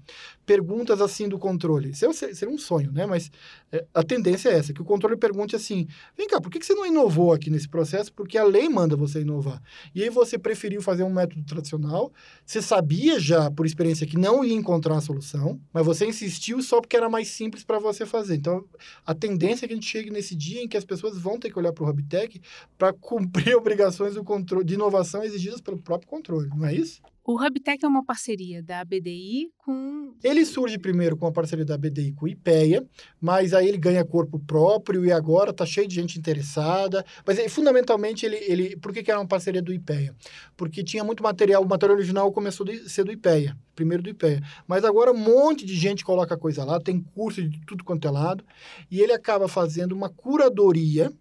perguntas 0.46 1.02
assim 1.02 1.28
do 1.28 1.40
controle. 1.40 1.94
Seria 1.96 2.54
um 2.54 2.58
sonho, 2.58 2.92
né? 2.92 3.08
Mas 3.08 3.32
é, 3.64 3.64
a 3.94 4.04
tendência 4.04 4.50
é 4.50 4.58
essa, 4.58 4.74
que 4.74 4.82
o 4.82 4.86
controle 4.86 5.18
pergunte 5.18 5.56
assim, 5.56 5.88
vem 6.18 6.28
cá, 6.28 6.40
por 6.40 6.52
que, 6.52 6.64
você 6.64 6.74
não 6.74 6.86
inovou 6.86 7.34
aqui 7.34 7.50
nesse 7.50 7.68
processo? 7.68 8.14
Porque 8.14 8.38
a 8.38 8.44
lei 8.44 8.70
manda 8.70 8.96
você 8.96 9.22
inovar. 9.22 9.62
E 9.94 10.04
aí 10.04 10.10
você 10.10 10.38
preferiu 10.38 10.82
fazer 10.82 11.04
um 11.04 11.14
método 11.14 11.44
tradicional, 11.44 12.12
você 12.46 12.62
sabia 12.62 13.20
já, 13.20 13.50
por 13.52 13.66
experiência, 13.66 14.08
que 14.08 14.18
não 14.18 14.44
ia 14.44 14.54
encontrar 14.54 14.98
a 14.98 15.02
solução, 15.02 15.60
mas 15.74 15.86
você 15.86 16.06
insistiu 16.06 16.62
só 16.62 16.80
porque 16.80 16.96
era 16.96 17.10
mais 17.10 17.30
simples 17.30 17.64
para 17.64 17.80
você 17.80 18.06
fazer. 18.06 18.36
Então, 18.36 18.64
a 19.06 19.14
tendência 19.14 19.66
é 19.66 19.68
que 19.68 19.74
a 19.74 19.78
gente 19.78 19.90
chegue 19.90 20.12
nesse 20.12 20.36
dia 20.36 20.62
em 20.62 20.68
que 20.68 20.78
as 20.78 20.86
pessoas 20.86 21.18
vão 21.18 21.40
ter 21.40 21.52
que 21.52 21.60
olhar 21.60 21.74
para 21.74 21.84
o 21.84 21.90
Hubtech 21.90 22.42
para 22.78 22.94
cumprir 23.00 23.56
obrigações 23.56 24.16
do 24.16 24.24
controle, 24.24 24.66
de 24.66 24.76
inovação 24.76 25.24
exigidas 25.24 25.62
pelo 25.62 25.78
próprio 25.78 26.10
controle, 26.10 26.50
não 26.50 26.66
é 26.66 26.74
isso? 26.74 27.02
O 27.28 27.44
Hubtech 27.44 27.84
é 27.84 27.88
uma 27.88 28.06
parceria 28.06 28.62
da 28.62 28.82
ABDI 28.82 29.50
com. 29.58 30.14
Ele 30.24 30.46
surge 30.46 30.78
primeiro 30.78 31.18
com 31.18 31.26
a 31.26 31.32
parceria 31.32 31.66
da 31.66 31.74
ABDI 31.74 32.12
com 32.12 32.26
o 32.26 32.28
IPEA, 32.28 32.86
mas 33.20 33.52
aí 33.52 33.68
ele 33.68 33.80
ganha 33.80 34.06
corpo 34.06 34.38
próprio 34.38 35.04
e 35.04 35.12
agora 35.12 35.50
está 35.50 35.66
cheio 35.66 35.88
de 35.88 35.96
gente 35.96 36.20
interessada. 36.20 37.04
Mas 37.26 37.52
fundamentalmente 37.52 38.28
ele. 38.28 38.36
ele 38.36 38.78
por 38.78 38.94
que, 38.94 39.02
que 39.02 39.10
era 39.10 39.20
uma 39.20 39.28
parceria 39.28 39.60
do 39.60 39.74
IPEA? 39.74 40.16
Porque 40.56 40.84
tinha 40.84 41.04
muito 41.04 41.24
material, 41.24 41.64
o 41.64 41.68
material 41.68 41.98
original 41.98 42.32
começou 42.32 42.64
a 42.70 42.88
ser 42.88 43.04
do 43.04 43.12
IPEA, 43.12 43.58
primeiro 43.74 44.04
do 44.04 44.10
IPEA. 44.10 44.44
Mas 44.68 44.86
agora 44.86 45.12
um 45.12 45.18
monte 45.18 45.66
de 45.66 45.76
gente 45.76 46.06
coloca 46.06 46.38
coisa 46.38 46.64
lá, 46.64 46.80
tem 46.80 47.02
curso 47.02 47.42
de 47.42 47.60
tudo 47.66 47.84
quanto 47.84 48.08
é 48.08 48.12
lado, 48.12 48.46
e 48.92 49.02
ele 49.02 49.14
acaba 49.14 49.48
fazendo 49.48 49.94
uma 49.94 50.10
curadoria 50.10 51.12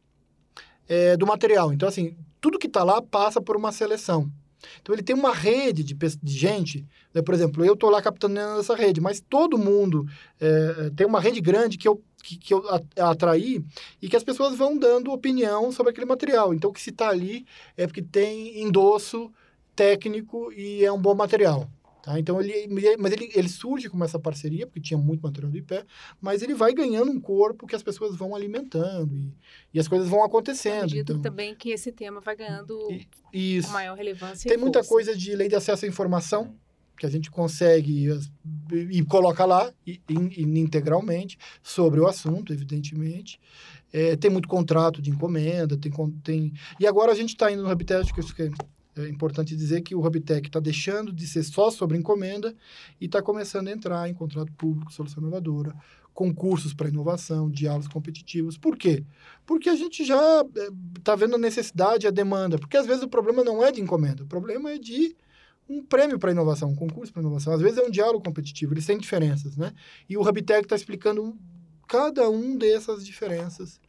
é, 0.87 1.17
do 1.17 1.27
material. 1.27 1.73
Então, 1.73 1.89
assim, 1.89 2.15
tudo 2.43 2.59
que 2.59 2.67
está 2.67 2.85
lá 2.85 3.01
passa 3.01 3.41
por 3.41 3.57
uma 3.57 3.73
seleção. 3.73 4.31
Então 4.81 4.95
ele 4.95 5.03
tem 5.03 5.15
uma 5.15 5.33
rede 5.33 5.83
de, 5.83 5.95
de 5.95 6.33
gente, 6.33 6.87
né? 7.13 7.23
por 7.23 7.35
exemplo, 7.35 7.65
eu 7.65 7.75
estou 7.75 7.91
lá 7.91 8.01
capitaneando 8.03 8.61
essa 8.61 8.75
rede, 8.75 9.01
mas 9.01 9.21
todo 9.21 9.59
mundo 9.59 10.07
é, 10.41 10.91
tem 10.97 11.07
uma 11.07 11.21
rede 11.21 11.41
grande 11.41 11.79
que 11.79 11.89
eu, 11.89 12.03
que, 12.23 12.37
que 12.37 12.55
eu 12.55 12.63
atraí 12.99 13.65
e 14.01 14.09
que 14.09 14.17
as 14.17 14.25
pessoas 14.25 14.57
vão 14.57 14.77
dando 14.77 15.13
opinião 15.13 15.71
sobre 15.73 15.91
aquele 15.91 16.07
material. 16.07 16.55
Então 16.55 16.71
o 16.71 16.73
que 16.73 16.83
se 16.83 16.91
está 16.91 17.09
ali 17.09 17.47
é 17.77 17.87
porque 17.87 18.03
tem 18.03 18.63
endosso 18.63 19.31
técnico 19.75 20.53
e 20.53 20.85
é 20.85 20.93
um 20.93 21.01
bom 21.01 21.15
material. 21.15 21.69
Tá? 22.05 22.21
Então, 22.21 22.39
ele, 22.39 22.69
mas 22.99 23.13
ele, 23.13 23.31
ele 23.35 23.49
surge 23.49 23.89
com 23.89 24.05
essa 24.05 24.19
parceria, 24.19 24.67
porque 24.67 24.79
tinha 24.79 24.99
muito 24.99 25.23
material 25.23 25.51
do 25.51 25.57
IPE, 25.57 25.87
mas 26.21 26.43
ele 26.43 26.53
vai 26.53 26.75
ganhando 26.75 27.11
um 27.11 27.19
corpo 27.19 27.67
que 27.67 27.75
as 27.75 27.83
pessoas 27.83 28.15
vão 28.15 28.35
alimentando 28.35 29.17
e, 29.17 29.33
e 29.73 29.81
as 29.81 29.89
coisas 29.89 30.07
vão 30.07 30.23
acontecndo. 30.23 30.95
À 30.95 30.99
então, 30.99 31.23
também 31.23 31.55
que 31.55 31.71
esse 31.71 31.91
tema 31.91 32.21
vai 32.21 32.37
ganhando 32.37 32.79
e, 33.33 33.57
isso. 33.57 33.73
maior 33.73 33.97
relevância 33.97 34.47
Tem 34.47 34.59
muita 34.59 34.85
coisa 34.85 35.17
de 35.17 35.35
lei 35.35 35.49
de 35.49 35.55
acesso 35.55 35.87
à 35.87 35.89
informação, 35.89 36.55
que 36.99 37.07
a 37.07 37.09
gente 37.09 37.31
consegue 37.31 38.11
e, 38.71 38.99
e 38.99 39.03
coloca 39.07 39.47
lá 39.47 39.73
e, 39.87 39.99
e, 40.07 40.43
integralmente 40.43 41.39
sobre 41.63 42.01
o 42.01 42.07
assunto, 42.07 42.53
evidentemente. 42.53 43.41
É, 43.91 44.15
tem 44.15 44.31
muito 44.31 44.47
contrato 44.47 45.01
de 45.01 45.09
encomenda, 45.09 45.75
tem, 45.75 45.91
tem... 46.23 46.53
E 46.79 46.87
agora 46.87 47.13
a 47.13 47.15
gente 47.15 47.31
está 47.31 47.51
indo 47.51 47.63
no 47.63 47.71
Habitat, 47.71 48.13
que 48.13 48.21
é 48.97 49.09
importante 49.09 49.57
dizer 49.57 49.81
que 49.83 49.95
o 49.95 50.05
Hubtech 50.05 50.47
está 50.47 50.61
deixando 50.61 51.13
de 51.13 51.27
ser 51.27 51.43
só 51.43 51.71
sobre 51.71 51.99
encomenda 51.99 52.55
e 53.01 53.07
está 53.07 53.21
começando 53.21 53.69
a 53.69 53.73
entrar 53.73 54.09
em 54.09 54.15
contrato 54.15 54.53
público, 54.53 54.93
solução 54.93 55.23
inovadora, 55.23 55.75
concursos 56.13 56.73
para 56.73 56.89
inovação, 56.89 57.51
diálogos 57.51 57.89
competitivos. 57.89 58.57
Por 58.57 58.77
quê? 58.77 59.05
Porque 59.45 59.69
a 59.69 59.75
gente 59.75 60.05
já 60.05 60.45
está 60.97 61.13
é, 61.13 61.17
vendo 61.17 61.35
a 61.35 61.39
necessidade, 61.39 62.07
a 62.07 62.11
demanda. 62.11 62.57
Porque 62.57 62.77
às 62.77 62.87
vezes 62.87 63.03
o 63.03 63.09
problema 63.09 63.43
não 63.43 63.65
é 63.65 63.73
de 63.73 63.81
encomenda, 63.81 64.23
o 64.23 64.27
problema 64.27 64.71
é 64.71 64.79
de 64.79 65.17
um 65.69 65.83
prêmio 65.83 66.19
para 66.19 66.31
inovação, 66.31 66.71
um 66.71 66.77
concurso 66.77 67.13
para 67.13 67.21
inovação. 67.21 67.53
Às 67.53 67.61
vezes 67.61 67.79
é 67.79 67.83
um 67.83 67.91
diálogo 67.91 68.25
competitivo, 68.25 68.75
eles 68.75 68.87
têm 68.87 68.99
diferenças, 68.99 69.57
né? 69.57 69.73
E 70.09 70.17
o 70.17 70.23
Hubtech 70.23 70.63
está 70.63 70.77
explicando 70.77 71.37
cada 71.89 72.31
um 72.31 72.57
dessas 72.57 73.05
diferenças 73.05 73.81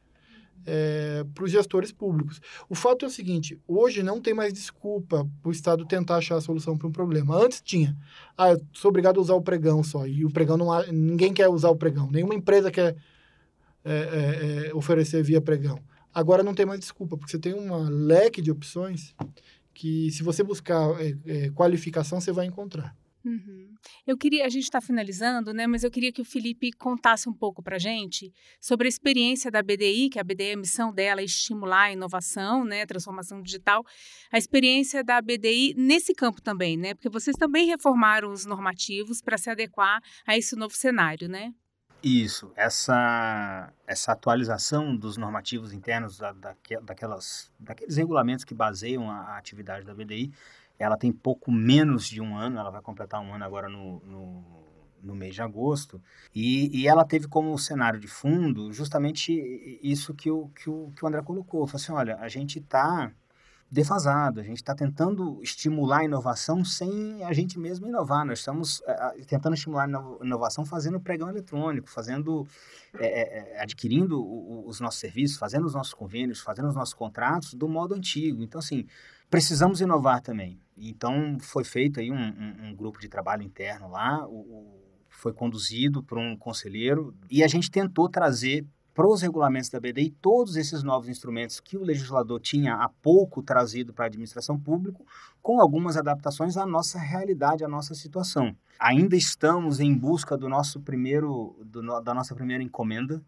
é, 0.65 1.23
para 1.33 1.43
os 1.43 1.51
gestores 1.51 1.91
públicos. 1.91 2.41
O 2.67 2.75
fato 2.75 3.05
é 3.05 3.07
o 3.07 3.11
seguinte: 3.11 3.59
hoje 3.67 4.01
não 4.01 4.19
tem 4.19 4.33
mais 4.33 4.53
desculpa 4.53 5.27
para 5.41 5.49
o 5.49 5.51
Estado 5.51 5.85
tentar 5.85 6.17
achar 6.17 6.37
a 6.37 6.41
solução 6.41 6.77
para 6.77 6.87
um 6.87 6.91
problema. 6.91 7.35
Antes 7.37 7.61
tinha. 7.61 7.95
Ah, 8.37 8.51
eu 8.51 8.61
sou 8.73 8.89
obrigado 8.89 9.19
a 9.19 9.21
usar 9.21 9.35
o 9.35 9.41
pregão 9.41 9.83
só. 9.83 10.07
E 10.07 10.25
o 10.25 10.31
pregão 10.31 10.57
não 10.57 10.71
há, 10.71 10.85
ninguém 10.87 11.33
quer 11.33 11.47
usar 11.47 11.69
o 11.69 11.75
pregão. 11.75 12.09
Nenhuma 12.09 12.35
empresa 12.35 12.71
quer 12.71 12.95
é, 13.83 13.93
é, 13.93 14.67
é 14.67 14.75
oferecer 14.75 15.23
via 15.23 15.41
pregão. 15.41 15.79
Agora 16.13 16.41
não 16.41 16.53
tem 16.53 16.65
mais 16.65 16.79
desculpa, 16.79 17.17
porque 17.17 17.31
você 17.31 17.39
tem 17.39 17.53
um 17.53 17.89
leque 17.89 18.41
de 18.41 18.49
opções 18.49 19.13
que, 19.73 20.09
se 20.11 20.23
você 20.23 20.41
buscar 20.41 20.89
é, 21.01 21.15
é, 21.25 21.49
qualificação, 21.49 22.21
você 22.21 22.31
vai 22.31 22.45
encontrar. 22.45 22.95
Uhum. 23.25 23.73
Eu 24.05 24.15
queria, 24.15 24.45
a 24.45 24.49
gente 24.49 24.65
está 24.65 24.79
finalizando, 24.79 25.51
né? 25.51 25.65
Mas 25.65 25.83
eu 25.83 25.89
queria 25.89 26.11
que 26.11 26.21
o 26.21 26.25
Felipe 26.25 26.71
contasse 26.71 27.27
um 27.27 27.33
pouco 27.33 27.63
para 27.63 27.79
gente 27.79 28.31
sobre 28.61 28.87
a 28.87 28.89
experiência 28.89 29.49
da 29.49 29.63
BDI, 29.63 30.09
que 30.11 30.19
a 30.19 30.23
BDI, 30.23 30.51
a 30.51 30.57
missão 30.57 30.93
dela 30.93 31.21
é 31.21 31.23
estimular 31.23 31.85
a 31.85 31.91
inovação, 31.91 32.63
né? 32.63 32.85
Transformação 32.85 33.41
digital, 33.41 33.83
a 34.31 34.37
experiência 34.37 35.03
da 35.03 35.19
BDI 35.19 35.73
nesse 35.75 36.13
campo 36.13 36.39
também, 36.39 36.77
né? 36.77 36.93
Porque 36.93 37.09
vocês 37.09 37.35
também 37.35 37.65
reformaram 37.65 38.31
os 38.31 38.45
normativos 38.45 39.23
para 39.23 39.39
se 39.39 39.49
adequar 39.49 39.99
a 40.27 40.37
esse 40.37 40.55
novo 40.55 40.75
cenário, 40.75 41.27
né? 41.27 41.51
Isso, 42.03 42.51
essa, 42.55 43.73
essa 43.87 44.11
atualização 44.11 44.95
dos 44.95 45.17
normativos 45.17 45.73
internos 45.73 46.19
da, 46.19 46.31
daquelas, 46.83 47.51
daqueles 47.59 47.97
regulamentos 47.97 48.45
que 48.45 48.53
baseiam 48.53 49.09
a, 49.09 49.21
a 49.21 49.37
atividade 49.39 49.83
da 49.83 49.95
BDI 49.95 50.31
ela 50.77 50.97
tem 50.97 51.11
pouco 51.11 51.51
menos 51.51 52.07
de 52.07 52.21
um 52.21 52.37
ano, 52.37 52.59
ela 52.59 52.69
vai 52.69 52.81
completar 52.81 53.21
um 53.21 53.33
ano 53.33 53.43
agora 53.43 53.69
no, 53.69 53.99
no, 54.01 54.43
no 55.01 55.15
mês 55.15 55.35
de 55.35 55.41
agosto, 55.41 56.01
e, 56.33 56.81
e, 56.81 56.87
ela 56.87 57.05
teve 57.05 57.27
como 57.27 57.57
cenário 57.57 57.99
de 57.99 58.07
fundo 58.07 58.73
justamente 58.73 59.33
isso 59.81 60.13
que 60.13 60.29
o, 60.29 60.49
que 60.49 60.69
o, 60.69 60.91
que 60.95 61.03
o 61.03 61.07
André 61.07 61.21
colocou. 61.21 61.65
Falou 61.67 61.81
assim, 61.81 61.91
olha, 61.91 62.17
a 62.17 62.27
gente 62.27 62.59
está 62.59 63.11
defasado, 63.69 64.39
a 64.39 64.43
gente 64.43 64.57
está 64.57 64.75
tentando 64.75 65.41
estimular 65.41 65.99
a 65.99 66.05
inovação 66.05 66.63
sem 66.63 67.23
a 67.23 67.33
gente 67.33 67.59
mesmo 67.59 67.87
inovar. 67.87 68.25
Nós 68.25 68.39
estamos 68.39 68.81
é, 68.85 69.23
tentando 69.27 69.55
estimular 69.55 69.85
a 69.85 70.25
inovação 70.25 70.65
fazendo 70.65 70.99
pregão 70.99 71.29
eletrônico, 71.29 71.89
fazendo, 71.89 72.47
é, 72.99 73.57
é, 73.57 73.61
adquirindo 73.61 74.23
os 74.67 74.79
nossos 74.79 74.99
serviços, 74.99 75.37
fazendo 75.37 75.65
os 75.65 75.73
nossos 75.73 75.93
convênios, 75.93 76.39
fazendo 76.39 76.67
os 76.67 76.75
nossos 76.75 76.93
contratos 76.93 77.53
do 77.53 77.67
modo 77.67 77.95
antigo. 77.95 78.43
Então, 78.43 78.59
assim, 78.59 78.85
precisamos 79.29 79.81
inovar 79.81 80.21
também. 80.21 80.59
Então, 80.77 81.37
foi 81.39 81.63
feito 81.63 81.99
aí 81.99 82.11
um, 82.11 82.15
um, 82.15 82.67
um 82.67 82.75
grupo 82.75 82.99
de 82.99 83.07
trabalho 83.07 83.43
interno 83.43 83.89
lá, 83.89 84.27
o, 84.27 84.39
o, 84.39 84.79
foi 85.09 85.33
conduzido 85.33 86.03
por 86.03 86.17
um 86.17 86.35
conselheiro, 86.35 87.15
e 87.29 87.43
a 87.43 87.47
gente 87.47 87.71
tentou 87.71 88.09
trazer 88.09 88.65
para 88.95 89.07
os 89.07 89.21
regulamentos 89.21 89.69
da 89.69 89.79
BDI 89.79 90.09
todos 90.21 90.55
esses 90.55 90.81
novos 90.81 91.09
instrumentos 91.09 91.59
que 91.59 91.77
o 91.77 91.83
legislador 91.83 92.39
tinha 92.39 92.75
há 92.75 92.89
pouco 93.01 93.43
trazido 93.43 93.93
para 93.93 94.05
a 94.05 94.07
administração 94.07 94.57
pública, 94.57 95.03
com 95.41 95.59
algumas 95.59 95.97
adaptações 95.97 96.55
à 96.55 96.65
nossa 96.65 96.97
realidade, 96.97 97.65
à 97.65 97.67
nossa 97.67 97.93
situação. 97.93 98.55
Ainda 98.79 99.17
estamos 99.17 99.81
em 99.81 99.93
busca 99.93 100.37
do 100.37 100.47
nosso 100.47 100.79
primeiro, 100.79 101.57
do, 101.65 101.81
da 102.01 102.13
nossa 102.13 102.33
primeira 102.33 102.63
encomenda, 102.63 103.21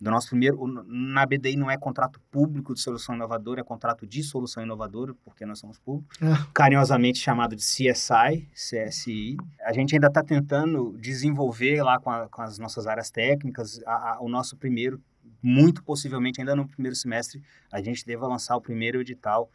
do 0.00 0.10
nosso 0.10 0.28
primeiro, 0.28 0.66
na 0.86 1.24
BDI 1.24 1.56
não 1.56 1.70
é 1.70 1.78
contrato 1.78 2.20
público 2.30 2.74
de 2.74 2.80
solução 2.80 3.14
inovadora, 3.14 3.60
é 3.60 3.64
contrato 3.64 4.06
de 4.06 4.22
solução 4.22 4.62
inovadora, 4.62 5.14
porque 5.24 5.46
nós 5.46 5.58
somos 5.58 5.78
públicos, 5.78 6.18
é. 6.20 6.26
carinhosamente 6.52 7.18
chamado 7.18 7.54
de 7.54 7.62
CSI, 7.62 8.48
CSI. 8.52 9.36
A 9.64 9.72
gente 9.72 9.94
ainda 9.94 10.08
está 10.08 10.22
tentando 10.22 10.96
desenvolver 10.98 11.82
lá 11.82 12.00
com, 12.00 12.10
a, 12.10 12.28
com, 12.28 12.42
as 12.42 12.58
nossas 12.58 12.86
áreas 12.86 13.10
técnicas 13.10 13.80
a, 13.86 14.14
a, 14.14 14.20
o 14.20 14.28
nosso 14.28 14.56
primeiro, 14.56 15.00
muito 15.40 15.82
possivelmente 15.82 16.40
ainda 16.40 16.56
no 16.56 16.66
primeiro 16.66 16.96
semestre, 16.96 17.42
a 17.70 17.80
gente 17.80 18.04
deva 18.04 18.26
lançar 18.26 18.56
o 18.56 18.60
primeiro 18.60 19.00
edital, 19.00 19.48